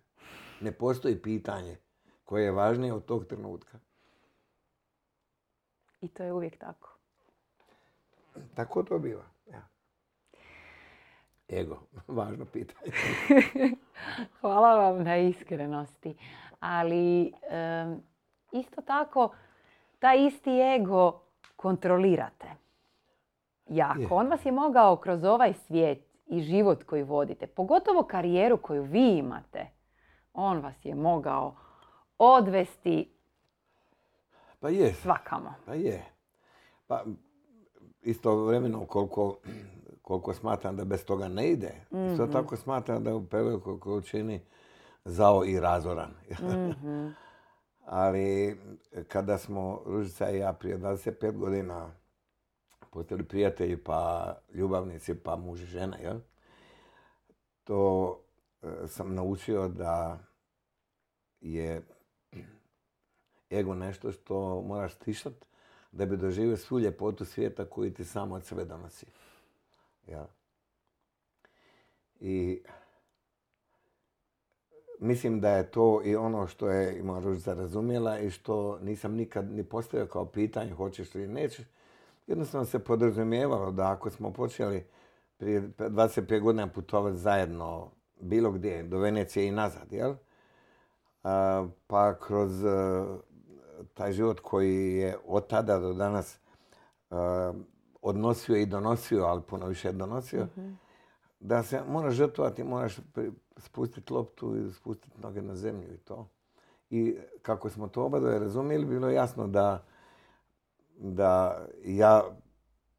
[0.62, 1.78] Ne postoji pitanje
[2.26, 3.80] koje je važnije od tog trenutka.
[6.02, 6.90] I to je uvijek tako.
[8.56, 9.24] Tako to biva.
[9.48, 9.68] Ja.
[11.50, 12.92] Ego, važno pitanje.
[14.42, 16.18] Hvala vam na iskrenosti.
[16.60, 17.34] Ali
[18.52, 19.36] isto tako,
[20.00, 21.22] taj isti ego
[21.56, 22.48] kontrolirate.
[23.68, 24.00] Jako.
[24.00, 24.08] Je.
[24.10, 29.18] On vas je mogao kroz ovaj svijet i život koji vodite, pogotovo karijeru koju vi
[29.18, 29.68] imate,
[30.34, 31.56] on vas je mogao
[32.18, 33.16] odvesti
[34.60, 35.54] Pa je, svakamo.
[35.66, 36.06] pa je.
[36.88, 37.04] Pa
[38.02, 39.38] istovremeno koliko,
[40.02, 41.72] koliko smatram da bez toga ne ide,
[42.12, 44.42] isto tako smatram da je u prevelikoj količini
[45.06, 46.12] zao i razoran.
[47.86, 48.58] Ali
[49.08, 51.92] kada smo Ružica i ja prije 25 godina
[52.96, 56.20] postali prijatelji, pa ljubavnici, pa muž i žena, jel?
[57.64, 58.20] to
[58.62, 60.20] e, sam naučio da
[61.42, 61.82] je
[63.52, 65.34] ego nešto što moraš stišat
[65.92, 69.06] da bi doživio svu ljepotu svijeta koju ti sam od sebe donosi.
[70.08, 70.28] Ja.
[72.20, 72.62] I
[75.00, 79.52] mislim da je to i ono što je ima Ružica razumjela i što nisam nikad
[79.52, 81.66] ni postavio kao pitanje hoćeš ili nećeš.
[82.28, 84.86] Jednostavno se podrazumijevalo da ako smo počeli
[85.38, 90.16] prije 25 godina putovati zajedno bilo gdje, do Venecije i nazad, jel?
[91.24, 92.70] A, pa kroz e,
[93.94, 97.16] taj život koji je od tada do danas e,
[98.02, 100.48] odnosio i donosio, ali puno više je donosio,
[101.40, 102.98] da se moraš žrtvovati, moraš
[103.58, 106.28] spustiti loptu i spustiti noge na zemlju i to.
[106.90, 109.84] I kako smo to oba dvoje razumjeli, bilo je jasno da,
[110.98, 112.24] da ja,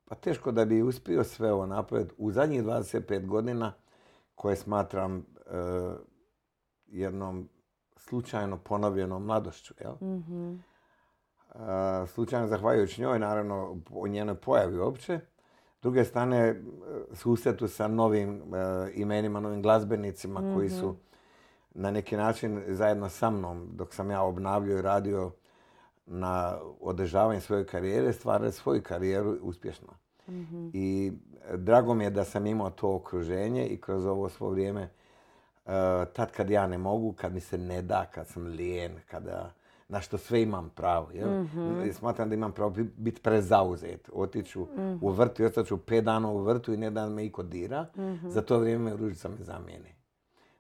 [0.05, 3.73] pa teško da bi uspio sve ovo napraviti u zadnjih 25 godina
[4.35, 5.23] koje smatram e,
[6.87, 7.49] jednom
[7.97, 9.75] slučajno ponovljenom mladošću.
[9.81, 9.95] Jel?
[11.55, 15.21] E, slučajno zahvaljujući njoj, naravno, o njenoj pojavi uopće.
[15.79, 16.55] S druge strane, e,
[17.13, 20.97] susretu sa novim e, imenima, novim glazbenicima koji su
[21.71, 25.31] na neki način zajedno sa mnom, dok sam ja obnavljao i radio
[26.07, 29.89] na održavanju svoje karijere, stvarali svoju karijeru uspješno.
[30.73, 31.13] I
[31.51, 34.89] e, drago mi je da sam imao to okruženje i kroz ovo svo vrijeme, e,
[36.13, 39.53] tad kad ja ne mogu, kad mi se ne da, kad sam lijen, kada
[39.89, 41.09] na što sve imam pravo.
[41.15, 41.29] Jel?
[41.87, 44.11] I Smatram da imam pravo bi- biti prezauzet.
[44.13, 44.67] Otiću
[45.01, 47.87] u vrt i ostat ću pet dana u vrtu i ne da me iko dira.
[48.29, 49.95] Za to vrijeme me Ružica me zamijeni.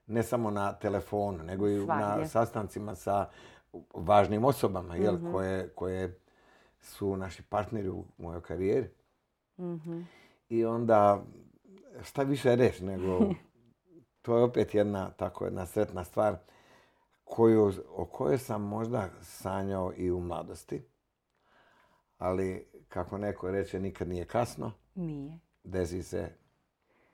[0.07, 3.27] Ne samo na telefonu, nego i na sastancima sa
[3.95, 6.21] važnim osobama jel, koje, koje
[6.81, 8.89] su naši partneri u mojoj karijeri.
[10.49, 11.25] I onda,
[12.03, 13.19] šta više reći nego,
[14.23, 16.37] to je opet jedna tako jedna sretna stvar
[17.25, 20.83] koju, o kojoj sam možda sanjao i u mladosti.
[22.19, 25.39] Ali, kako neko reče, nikad nije kasno, Nije.
[25.65, 26.29] desi se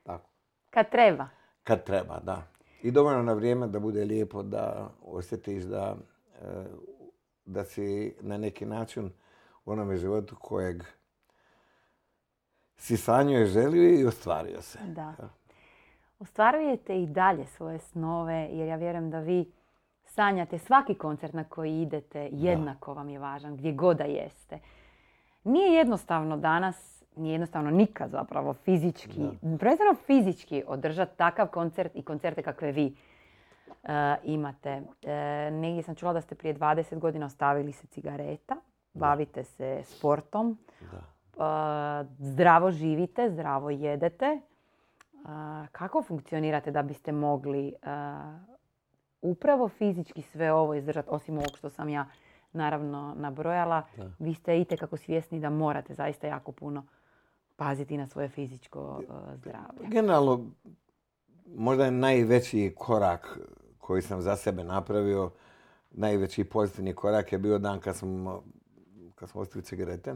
[0.03, 0.31] tako.
[0.71, 1.29] Kad treba.
[1.65, 2.43] Kad treba, da.
[2.83, 5.97] I dovoljno na vrijeme da bude lijepo, da osjetiš da,
[7.45, 9.11] da si na neki način
[9.65, 10.83] u onome životu kojeg
[12.77, 14.79] si sanjao i želio i ostvario se.
[14.87, 15.15] Da.
[16.19, 19.53] Ostvarujete i dalje svoje snove, jer ja vjerujem da vi
[20.05, 24.59] sanjate svaki koncert na koji idete, jednako vam je važan, gdje god da jeste.
[25.45, 32.43] Nije jednostavno danas, nije jednostavno nikad zapravo fizički, prvenstveno fizički održati takav koncert i koncerte
[32.43, 32.97] kakve vi
[34.23, 34.83] imate.
[35.03, 38.57] E, negdje sam čula da ste prije 20 godina ostavili se cigareta,
[38.95, 40.59] bavite se sportom,
[40.93, 40.99] Da.
[41.45, 44.41] e, zdravo živite, zdravo jedete.
[45.73, 47.75] Kako funkcionirate da biste mogli
[49.23, 52.07] upravo fizički sve ovo izdržati, osim ovog što sam ja
[52.53, 53.83] naravno nabrojala,
[54.19, 56.87] vi ste itekako svjesni da morate zaista jako puno
[57.57, 59.03] paziti na svoje fizičko
[59.35, 59.89] zdravlje.
[59.89, 60.45] Generalno,
[61.57, 63.39] možda je najveći korak
[63.83, 65.31] koji sam za sebe napravio
[65.91, 68.43] najveći pozitivni korak je bio dan kad smo,
[69.15, 70.15] kad smo ostavili cigarete.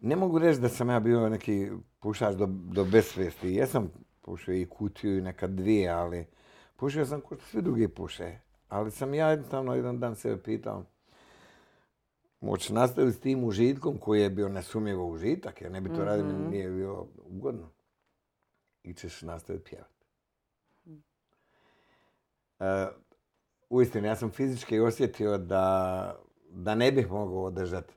[0.00, 3.54] Ne mogu reći da sam ja bio neki pušač do, do besvijesti.
[3.54, 3.90] Jesam
[4.22, 6.26] pušio i kutiju i nekad dvije, ali
[6.76, 8.38] pušio sam kao svi drugi puše.
[8.68, 10.84] Ali sam ja jednostavno jedan dan sebe pitao,
[12.40, 16.24] moći nastaviti s tim užitkom koji je bio nesumnjivo užitak, jer ne bi to radio,
[16.24, 17.68] mi nije bilo ugodno.
[18.82, 19.93] I ćeš nastaviti pjevati.
[22.64, 22.88] E,
[23.70, 26.16] uistinu, ja sam fizički osjetio da,
[26.50, 27.94] da ne bih mogao održati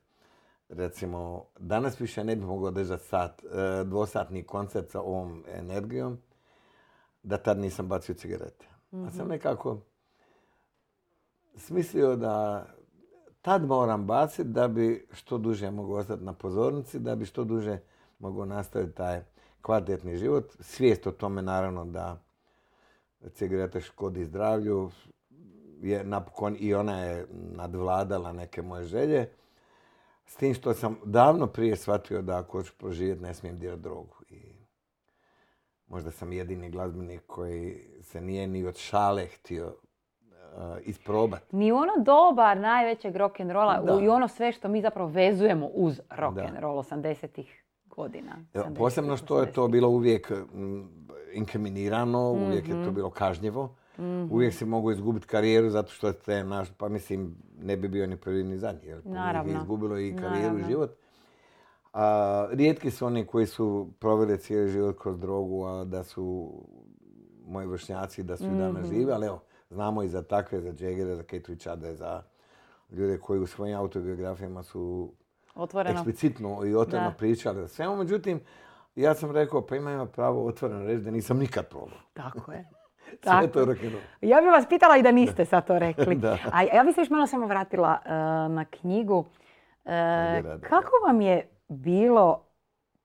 [0.70, 6.18] recimo, danas više ne bih mogao održati sat, e, dvosatni koncert sa ovom energijom,
[7.24, 8.66] da tad nisam bacio cigarete.
[8.92, 9.78] A sam nekako
[11.56, 12.66] smislio da
[13.42, 17.80] tad moram baciti da bi što duže mogao ostati na pozornici, da bi što duže
[18.20, 19.22] mogao nastaviti taj
[19.62, 20.46] kvalitetni život.
[20.60, 22.27] Svijest o tome naravno da
[23.34, 24.92] cigarete škodi zdravlju,
[25.82, 29.30] je napokon i ona je nadvladala neke moje želje.
[30.26, 34.16] S tim što sam davno prije shvatio da ako hoću proživjeti ne smijem dirati drogu.
[34.30, 34.42] I
[35.88, 39.76] možda sam jedini glazbenik koji se nije ni od šale htio uh,
[40.84, 41.56] isprobati.
[41.56, 47.64] Ni ono dobar najvećeg rock'n'rolla i ono sve što mi zapravo vezujemo uz rock'n'roll 80-ih
[47.86, 48.46] godina.
[48.54, 49.72] Evo, 70-ih, Posebno što je to 80-ih.
[49.72, 50.32] bilo uvijek
[51.38, 52.78] mm, inkriminirano, uvijek Mhm.
[52.78, 53.76] je to bilo kažnjivo.
[54.32, 58.18] Uvijek si mogu izgubiti karijeru zato što te naš, pa mislim, ne bi bio ni
[58.18, 58.82] prvi ni zadnji.
[58.84, 59.54] Jer ih je Naravno.
[59.54, 60.68] izgubilo i karijeru i Naravno.
[60.68, 60.92] život.
[61.94, 66.54] A, rijetki su oni koji su proveli cijeli život kroz drogu, a da su
[67.46, 68.90] moji vršnjaci, da su i danas Mhm.
[68.90, 72.24] živi, ali evo, znamo i za takve, za Jagera, za Kate Richarda, za
[72.92, 75.12] ljude koji u svojim autobiografijama su
[75.56, 75.94] Otvoreno.
[75.94, 77.16] eksplicitno i otvoreno Da.
[77.16, 77.96] pričali o svemu.
[77.96, 78.40] Međutim,
[78.98, 82.00] ja sam rekao, pa ima ima pravo otvoreno reći da nisam nikad probao.
[82.14, 82.70] Tako je.
[83.24, 83.60] Sve to.
[84.22, 86.16] Ja bih vas pitala i da niste sad to rekli.
[86.28, 86.38] Da.
[86.54, 88.10] A ja bih se još malo samo vratila e,
[88.50, 89.26] na knjigu.
[89.86, 92.44] E, kako vam je bilo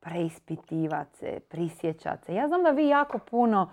[0.00, 2.34] preispitivati se, prisjećati se?
[2.34, 3.70] Ja znam da vi jako puno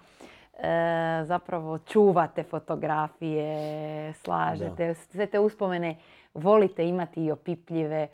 [0.53, 5.97] e, zapravo čuvate fotografije, slažete, sve te uspomene
[6.33, 8.07] volite imati i opipljive.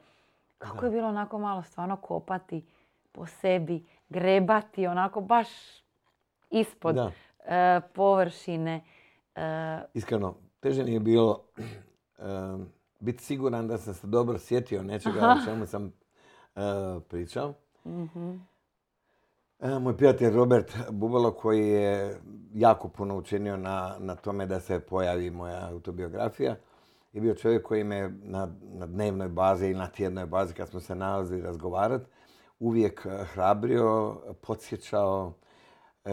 [0.58, 2.66] Kako je bilo onako malo stvarno kopati
[3.12, 5.48] po sebi, grebati onako baš
[6.50, 7.12] ispod Da.
[7.46, 8.84] e, površine.
[9.36, 11.44] E, Iskreno, teže mi je bilo
[12.20, 12.68] em,
[13.00, 16.62] biti siguran da sam se dobro sjetio nečega o čemu sam e,
[17.10, 17.54] pričao.
[19.60, 22.20] E, moj prijatelj Robert Bubalo koji je
[22.54, 26.56] jako puno učinio na, na tome da se pojavi moja autobiografija
[27.16, 30.80] je bio čovjek koji me na, na dnevnoj bazi i na tjednoj bazi kad smo
[30.80, 32.06] se nalazili razgovarati
[32.60, 35.34] uvijek e, hrabrio, podsjećao,
[36.06, 36.12] e,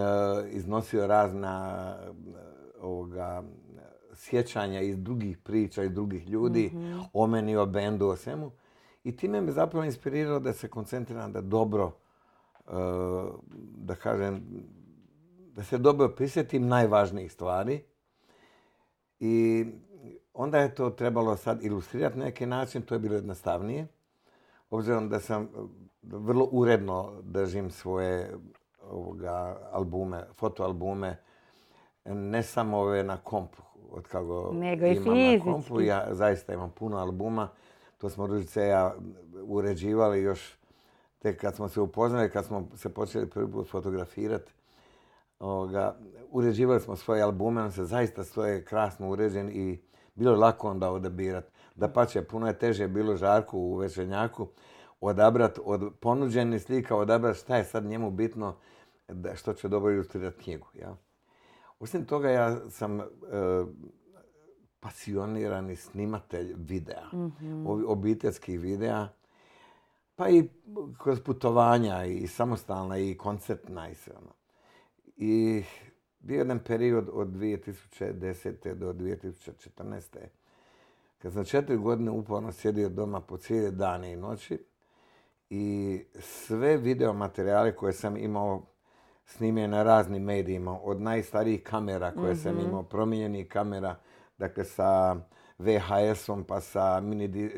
[0.51, 2.11] iznosio razna e,
[2.81, 3.43] ovoga,
[4.15, 6.73] sjećanja iz drugih priča, iz drugih ljudi,
[7.13, 8.51] o meni, o bendu, o svemu.
[9.05, 11.93] I time me zapravo inspirirao da se koncentriram da dobro,
[13.77, 14.43] da kažem,
[15.55, 17.83] da se dobro prisjetim najvažnijih stvari.
[19.21, 19.67] I
[20.35, 23.87] onda je to trebalo sad ilustrirati na neki način, to je bilo jednostavnije.
[24.71, 25.49] Obzirom da sam
[26.03, 28.35] vrlo uredno držim svoje
[28.91, 31.17] ovoga, albume, fotoalbume,
[32.05, 35.81] ne samo ove na kompu, od kako Nego i imam na kompu.
[35.81, 37.49] Ja zaista imam puno albuma.
[37.99, 38.95] To smo Ružice i ja
[39.47, 40.59] uređivali još
[41.19, 44.53] tek kad smo se upoznali, kad smo se počeli prvi put fotografirati.
[45.39, 45.97] Ovoga,
[46.31, 49.81] uređivali smo svoje albume, on se zaista stoje krasno uređen i
[50.15, 51.53] bilo je lako onda odabirati.
[51.75, 54.49] Da pače, puno je teže bilo Žarku u Večernjaku
[55.03, 58.57] odabrati od ponuđenih slika, odabrati šta je sad njemu bitno,
[59.09, 60.67] da, što će dobro ilustrirati knjigu.
[60.75, 60.97] Ja?
[61.81, 63.05] Osim toga, ja sam e,
[64.81, 67.07] pasionirani snimatelj videa,
[67.67, 69.09] ovi obiteljskih videa,
[70.17, 70.49] pa i
[70.99, 74.33] kroz putovanja i samostalna i koncertna i sve ono.
[75.17, 75.63] I
[76.19, 78.75] bio je jedan period od 2010.
[78.75, 80.19] do 2014.
[81.19, 84.59] Kad sam četiri godine uporno sjedio doma po cijele dane i noći
[85.55, 88.63] i sve video materijale koje sam imao
[89.25, 93.97] snimio na raznim medijima, od najstarijih kamera koje sam imao, promijenjenih kamera,
[94.39, 95.17] dakle sa
[95.59, 97.51] VHS-om pa sa mini,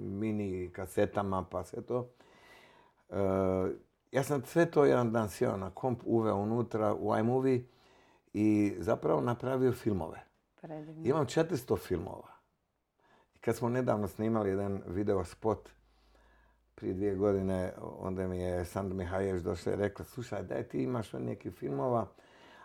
[0.00, 2.10] mini kasetama pa sve to.
[3.10, 3.16] E,
[4.12, 7.64] ja sam sve to jedan dan sjeo na komp, uveo unutra u iMovie
[8.32, 10.20] i zapravo napravio filmove.
[10.60, 11.08] predivno.
[11.08, 12.28] Imam 400 filmova.
[13.40, 15.77] Kad smo nedavno snimali jedan video spot
[16.78, 21.12] prije dvije godine, onda mi je Sandra Mihajlović došla i rekla, slušaj, daj ti imaš
[21.12, 22.06] neki filmova,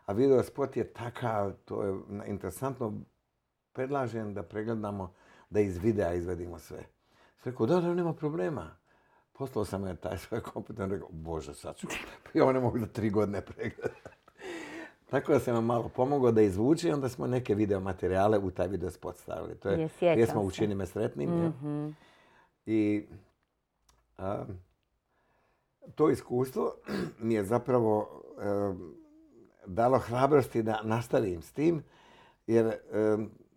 [0.06, 2.94] a video spot je takav, to je interesantno,
[3.74, 5.14] predlažem da pregledamo,
[5.50, 6.84] da iz videa izvedimo sve.
[7.42, 8.76] Sve rekao, da, da, nema problema.
[9.34, 11.88] Poslao sam je taj svoj kompjuter, rekao, bože, sad ću,
[12.24, 14.02] pa ja ne mogu za tri godine pregledati.
[15.10, 18.68] Tako da sam vam malo pomogao da izvuči, onda smo neke video materijale u taj
[18.68, 19.56] video spot stavili.
[19.56, 20.42] To je pjesma.
[20.42, 21.30] Učini me sretnim.
[21.30, 21.90] Mhm.
[22.66, 23.06] I
[25.96, 26.74] to iskustvo
[27.20, 28.22] mi je zapravo
[29.66, 31.84] dalo hrabrosti da nastavim s tim,
[32.48, 32.74] jer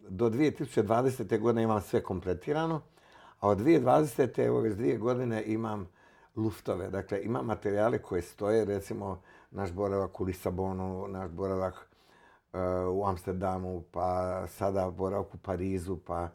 [0.09, 1.41] do 2020.
[1.41, 2.81] godine imam sve kompletirano,
[3.41, 4.47] a od 2020.
[4.47, 5.89] evo već dvije godine imam
[6.37, 6.91] luftove.
[6.91, 11.89] Dakle, imam materijale koje stoje, recimo naš boravak u Lisabonu, naš boravak
[12.53, 16.29] e, u Amsterdamu, pa sada boravak u Parizu, pa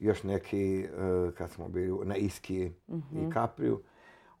[0.00, 0.88] još neki, e,
[1.34, 2.72] kad smo bili na Iski
[3.12, 3.82] i Kapriju,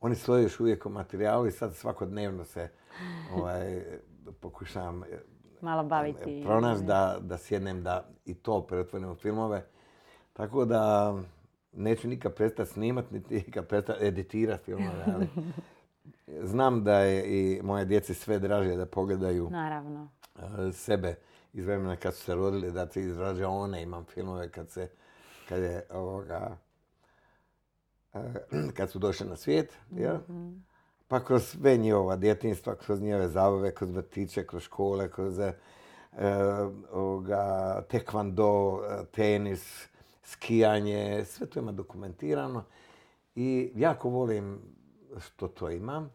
[0.00, 2.68] oni stoje još uvijek u materijalu i sad svakodnevno se
[3.34, 3.82] ovaj,
[4.40, 5.06] pokušavam e,
[5.60, 6.42] Malo baviti.
[6.44, 9.64] pronaći da, da sjednem da i to pretvorim u filmove.
[10.32, 11.14] Tako da
[11.72, 15.28] neću nikad prestati snimat, niti nikad prestati editirati filmove, ali
[16.52, 20.08] znam da je i moje djeci sve draže da pogledaju Naravno.
[20.36, 21.14] e, sebe
[21.52, 24.88] iz vremena kad su se rodili, da se izrađa one, imam filmove kad se,
[25.50, 26.56] kad je ovoga,
[28.14, 28.18] e,
[28.76, 30.18] kad su došli na svijet, jel?
[31.08, 35.52] Pa kroz sve njihova djetinstva, kroz njihove zabave, kroz vrtiće, kroz škole, kroz e,
[36.92, 39.88] ovoga, tekvando, e, tenis,
[40.22, 42.64] skijanje, sve to ima dokumentirano.
[43.34, 44.60] I jako volim
[45.18, 46.10] što to imam.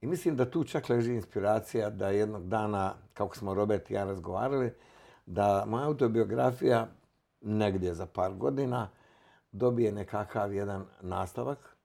[0.00, 4.04] I mislim da tu čak leži inspiracija da jednog dana, kako smo Robert i ja
[4.04, 4.72] razgovarali,
[5.26, 6.88] da moja autobiografija
[7.40, 8.88] negdje za par godina
[9.52, 11.76] dobije nekakav jedan nastavak.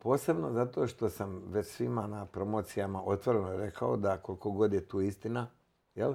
[0.00, 5.00] Posebno zato što sam već svima na promocijama otvoreno rekao da koliko god je tu
[5.00, 5.46] istina,
[5.94, 6.14] jel,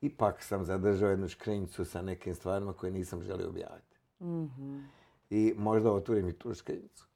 [0.00, 3.96] ipak sam zadržao jednu škrinjicu sa nekim stvarima koje nisam želio objaviti.
[5.30, 7.06] I možda otvorim i tu škrinjicu.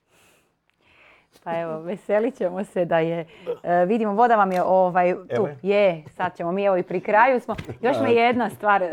[1.45, 3.26] Pa evo, veselit ćemo se da je,
[3.62, 5.59] e, vidimo, voda vam je ovaj, tu, Evo je.
[5.62, 7.57] je, sad ćemo mi evo i pri kraju smo.
[7.80, 8.89] Još me jedna stvar e,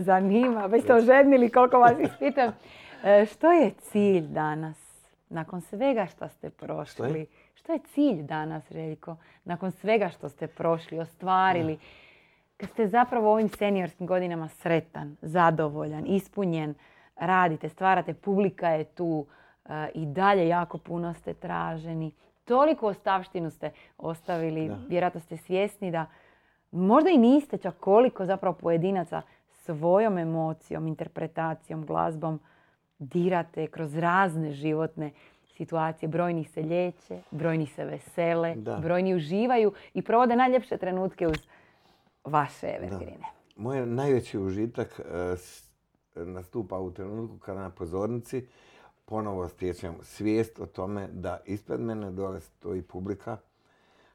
[0.00, 2.52] zanima, već ste ožednili koliko vas ispitam.
[3.04, 4.76] E, što je cilj danas,
[5.28, 7.26] nakon svega što ste prošli?
[7.54, 11.78] Što je cilj danas, Željko, nakon svega što ste prošli, ostvarili?
[12.56, 16.74] Kad ste zapravo u ovim seniorskim godinama sretan, zadovoljan, ispunjen,
[17.16, 19.26] radite, stvarate, publika je tu,
[19.94, 22.12] i dalje jako puno ste traženi.
[22.44, 24.78] Toliko ostavštinu ste ostavili, Da.
[24.88, 26.06] vjerojatno ste svjesni da
[26.70, 32.40] možda i niste čak koliko zapravo pojedinaca svojom emocijom, interpretacijom, glazbom
[32.98, 35.10] dirate kroz razne životne
[35.56, 36.08] situacije.
[36.08, 38.76] Brojni se liječe, brojni se vesele, Da.
[38.76, 41.38] brojni uživaju i provode najljepše trenutke uz
[42.24, 43.26] vaše evergrine.
[43.56, 45.36] Moj najveći užitak e,
[46.24, 48.46] nastupa u trenutku kada na pozornici
[49.06, 53.36] ponovo stječem svijest o tome da ispred mene dole stoji publika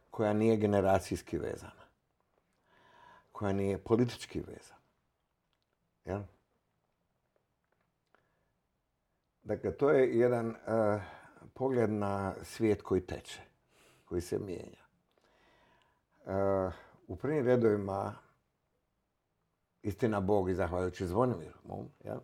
[0.09, 1.81] koja nije generacijski vezana.
[3.31, 4.81] Koja nije politički vezana.
[6.05, 6.21] Jel?
[9.43, 10.55] Dakle, to je jedan e,
[11.53, 13.41] pogled na svijet koji teče,
[14.05, 14.83] koji se mijenja.
[16.25, 16.71] E,
[17.07, 18.15] u prvim redovima
[19.83, 22.19] istina Bog i zahvaljujući Zvonimiru, mom, jel?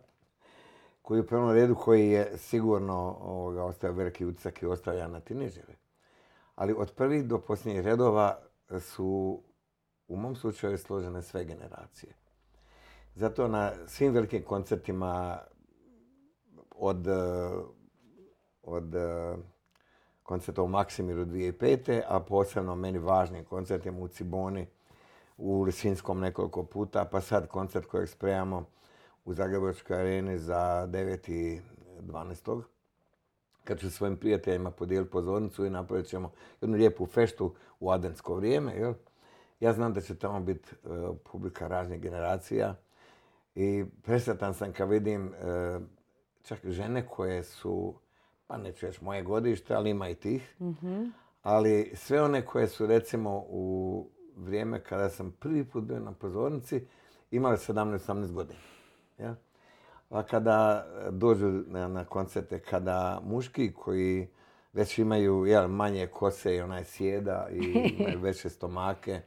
[1.08, 5.20] Koji je u prvom redu koji je sigurno ovoga, ostavio veliki utisak i ostavlja na
[5.20, 5.74] tineđere.
[6.54, 8.38] Ali od prvih do posljednjih redova
[8.80, 9.40] su
[10.08, 12.12] u mom slučaju složene sve generacije.
[13.14, 15.38] Zato na svim velikim koncertima
[16.70, 17.06] od,
[18.62, 18.94] od
[20.22, 22.02] koncerta u Maksimiru 2005.
[22.08, 24.66] a posebno meni važnim koncertima u Ciboni,
[25.36, 28.64] u Lisinskom nekoliko puta, pa sad koncert kojeg spremamo
[29.28, 32.62] u Zagrebačkoj areni za 9.12.
[33.64, 38.74] Kad ću svojim prijateljima podijeliti pozornicu i napravit ćemo jednu lijepu feštu u adventsko vrijeme.
[38.74, 38.94] Jel?
[39.60, 40.88] Ja znam da će tamo biti e,
[41.32, 42.74] publika raznih generacija
[43.54, 45.78] i presretan sam kad vidim e,
[46.42, 47.94] čak žene koje su,
[48.46, 50.56] pa neću reći moje godište, ali ima i tih,
[51.42, 54.06] ali sve one koje su recimo u
[54.36, 56.86] vrijeme kada sam prvi put bio na pozornici
[57.30, 58.77] imale 17-18 godina.
[59.18, 59.34] Ja?
[60.10, 64.28] A kada dođu na, na koncerte, kada muški koji
[64.72, 67.64] već imaju jel, manje kose i onaj sjeda i
[67.98, 69.20] imaju veće stomake,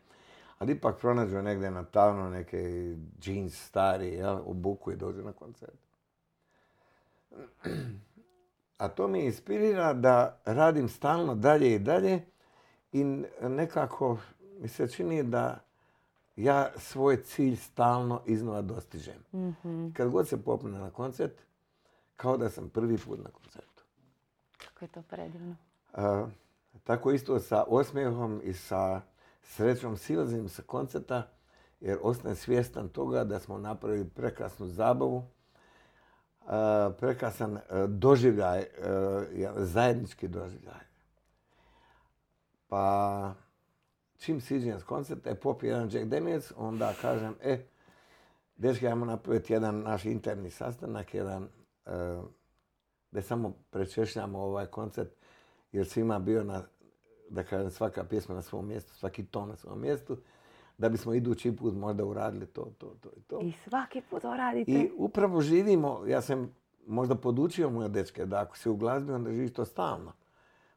[0.58, 5.80] ali ipak pronađu negdje na tavnu neke jeans stari, jel, obuku i dođu na koncert.
[8.78, 12.26] A to me inspirira da radim stalno dalje i dalje
[12.92, 13.04] i
[13.42, 14.18] nekako
[14.60, 15.60] mi se čini da
[16.44, 19.24] ja svoj cilj stalno iznova dostižem.
[19.94, 21.42] Kad god se popne na koncert,
[22.16, 23.84] kao da sam prvi put na koncertu.
[24.58, 25.56] Kako je to predivno.
[25.94, 26.28] A,
[26.84, 29.02] tako isto sa osmijehom i sa
[29.42, 31.28] srećom silazim sa koncerta,
[31.80, 35.24] jer ostajem svjestan toga da smo napravili prekrasnu zabavu,
[36.48, 38.66] a, prekrasan a, doživljaj, a,
[39.34, 40.82] jedan zajednički doživljaj.
[42.68, 43.34] Pa
[44.22, 47.58] čim siđem s koncerta i popi jedan Jack Daniels, onda kažem, e,
[48.56, 51.44] dečki, ajmo napraviti jedan naš interni sastanak, jedan,
[51.86, 52.22] e,
[53.12, 55.10] da samo prečešljamo ovaj koncert,
[55.72, 56.64] jer svima bio na,
[57.30, 60.18] da kažem, svaka pjesma na svom mjestu, svaki ton na svom mjestu,
[60.78, 63.40] da bismo idući put možda uradili to, to, to i to.
[63.42, 64.72] I svaki put to radite.
[64.72, 66.56] I upravo živimo, ja sam
[66.88, 70.14] možda podučio moje dečke da ako si u glazbi, onda živiš to stalno.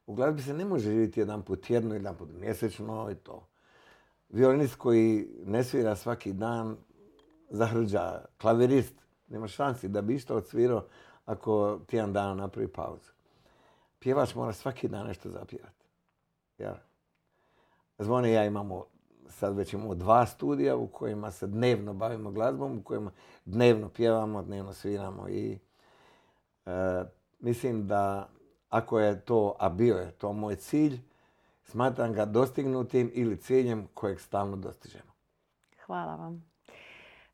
[0.07, 3.47] U glazbi se ne može živjeti jedan put tjedno, jedan put mjesečno i to.
[4.29, 6.77] Violinist koji ne svira svaki dan
[7.51, 8.95] zahrđa, klavirist,
[9.29, 10.85] nema šansi da bi isto odsvirao
[11.25, 13.11] ako tjedan dana napravi pauzu.
[13.99, 15.85] Pjevač mora svaki dan nešto zapjevati.
[16.59, 16.79] Ja.
[17.99, 18.85] Zvone ja imamo,
[19.29, 23.11] sad već imamo dva studija u kojima se dnevno bavimo glazbom, u kojima
[23.45, 25.59] dnevno pjevamo, dnevno sviramo i
[26.67, 27.05] e,
[27.41, 28.29] mislim da
[28.75, 31.01] ako je to, a bio je to moj cilj,
[31.65, 35.13] smatram ga dostignutim ili ciljem kojeg stalno dostižemo.
[35.87, 36.45] Hvala vam.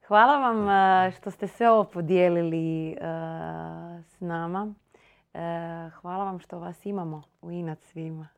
[0.06, 3.04] Hvala vam uh, što ste sve ovo podijelili uh,
[4.04, 4.74] s nama.
[5.34, 5.40] Uh,
[6.00, 8.28] Hvala vam što vas imamo u inat svima.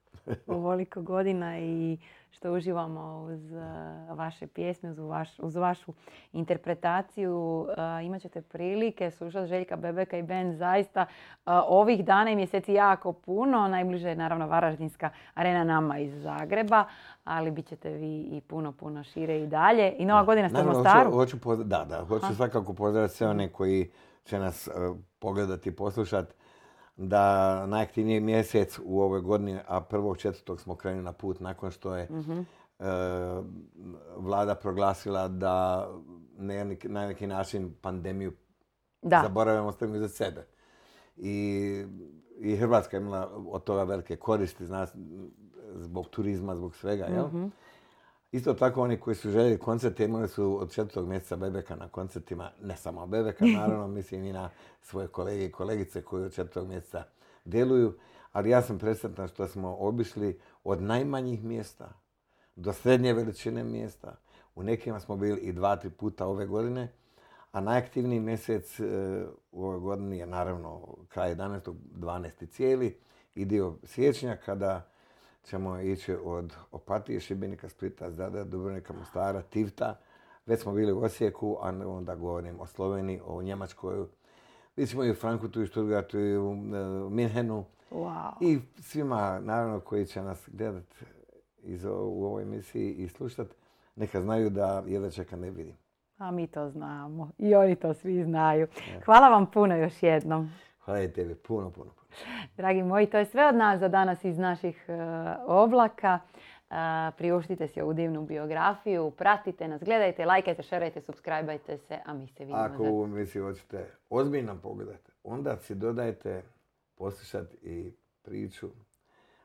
[0.47, 1.99] Ovoliko godina i
[2.31, 5.93] što uživamo uz uh, vaše pjesme, uz, vaš, uz vašu
[6.33, 7.66] interpretaciju.
[7.68, 12.73] Uh, imat ćete prilike slušati Željka Bebeka i Ben zaista uh, ovih dana i mjeseci
[12.73, 13.68] jako puno.
[13.68, 16.85] Najbliže je naravno Varaždinska arena nama iz Zagreba,
[17.25, 19.95] ali bit ćete vi i puno, puno šire i dalje.
[19.99, 21.11] I Nova godina ste u Mostaru.
[21.11, 22.35] Hoću, hoću pozd- da, da, hoću Aha.
[22.35, 23.91] svakako pozdraviti sve one koji
[24.25, 24.70] će nas e,
[25.18, 26.35] pogledati i poslušati
[27.03, 31.97] da najaktivniji mjesec u ovoj godini, a prvog četvrtog smo krenuli na put nakon što
[31.97, 32.41] je Mhm.
[32.79, 32.85] e,
[34.17, 35.89] vlada proglasila da
[36.37, 38.33] na neki, na neki način pandemiju
[39.03, 39.21] Da.
[39.23, 40.47] zaboravimo ostavimo iza sebe.
[41.17, 41.85] I,
[42.39, 44.87] I Hrvatska je imala od toga velike koristi, zna,
[45.75, 47.27] zbog turizma, zbog svega, jel?
[47.27, 47.47] Mhm.
[48.33, 52.51] Isto tako oni koji su željeli koncerte imali su od četvrtog mjeseca Bebeka na koncertima,
[52.62, 54.51] ne samo Bebeka, naravno mislim i na
[54.83, 57.05] svoje kolege i kolegice koji od četvrtog mjeseca
[57.45, 57.95] djeluju,
[58.33, 61.93] ali ja sam presretan što smo obišli od najmanjih mjesta
[62.57, 64.16] do srednje veličine mjesta.
[64.55, 66.93] U nekima smo bili i dva, tri puta ove godine,
[67.53, 68.85] a najaktivniji mjesec e,
[69.53, 71.74] u ovoj godini je naravno kraj 11.
[71.99, 72.49] 12.
[72.49, 72.97] cijeli
[73.35, 74.91] i dio siječnja kada
[75.45, 79.99] ćemo ići od Opatije, Šibenika, Splita, Zadra, Dubrovnika, Mostara, Tivta.
[80.47, 84.07] Već smo bili u Osijeku, a onda govorim o Sloveniji, o Njemačkoj.
[84.76, 86.57] Bili ćemo i u Frankfurtu, i Stuttgartu, i u e,
[87.11, 87.64] Minhenu.
[87.90, 88.32] Wow.
[88.40, 90.95] I svima, naravno, koji će nas gledat
[91.62, 93.47] iz, u ovoj emisiji i slušat,
[93.97, 95.76] neka znaju da jedva čeka ne vidim.
[96.18, 97.30] A mi to znamo.
[97.38, 98.66] I oni to svi znaju.
[99.05, 100.51] Hvala vam puno još jednom.
[100.84, 101.90] Hvala i tebi, puno, puno.
[102.57, 104.93] Dragi moji, to je sve od nas za danas iz naših e,
[105.47, 106.19] oblaka.
[106.71, 106.75] E,
[107.17, 112.45] priuštite si ovu divnu biografiju, pratite nas, gledajte, lajkajte, šerajte, subscribeajte se, a mi se
[112.45, 116.43] vidimo Ako u emisiji hoćete ozbiljno pogledati, onda si dodajte
[116.95, 117.93] poslušati i
[118.23, 118.69] priču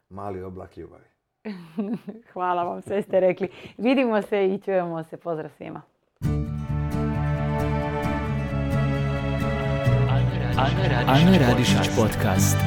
[0.10, 1.06] Mali oblak ljubavi.
[2.34, 3.50] Hvala vam, sve ste rekli.
[3.78, 5.18] Vidimo se i čujemo se.
[5.18, 5.82] Pozdrav svima.
[10.58, 12.58] Ana Radišić podcast.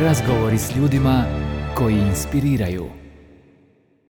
[0.00, 1.24] Razgovori s ljudima
[1.74, 3.03] koji inspiriraju.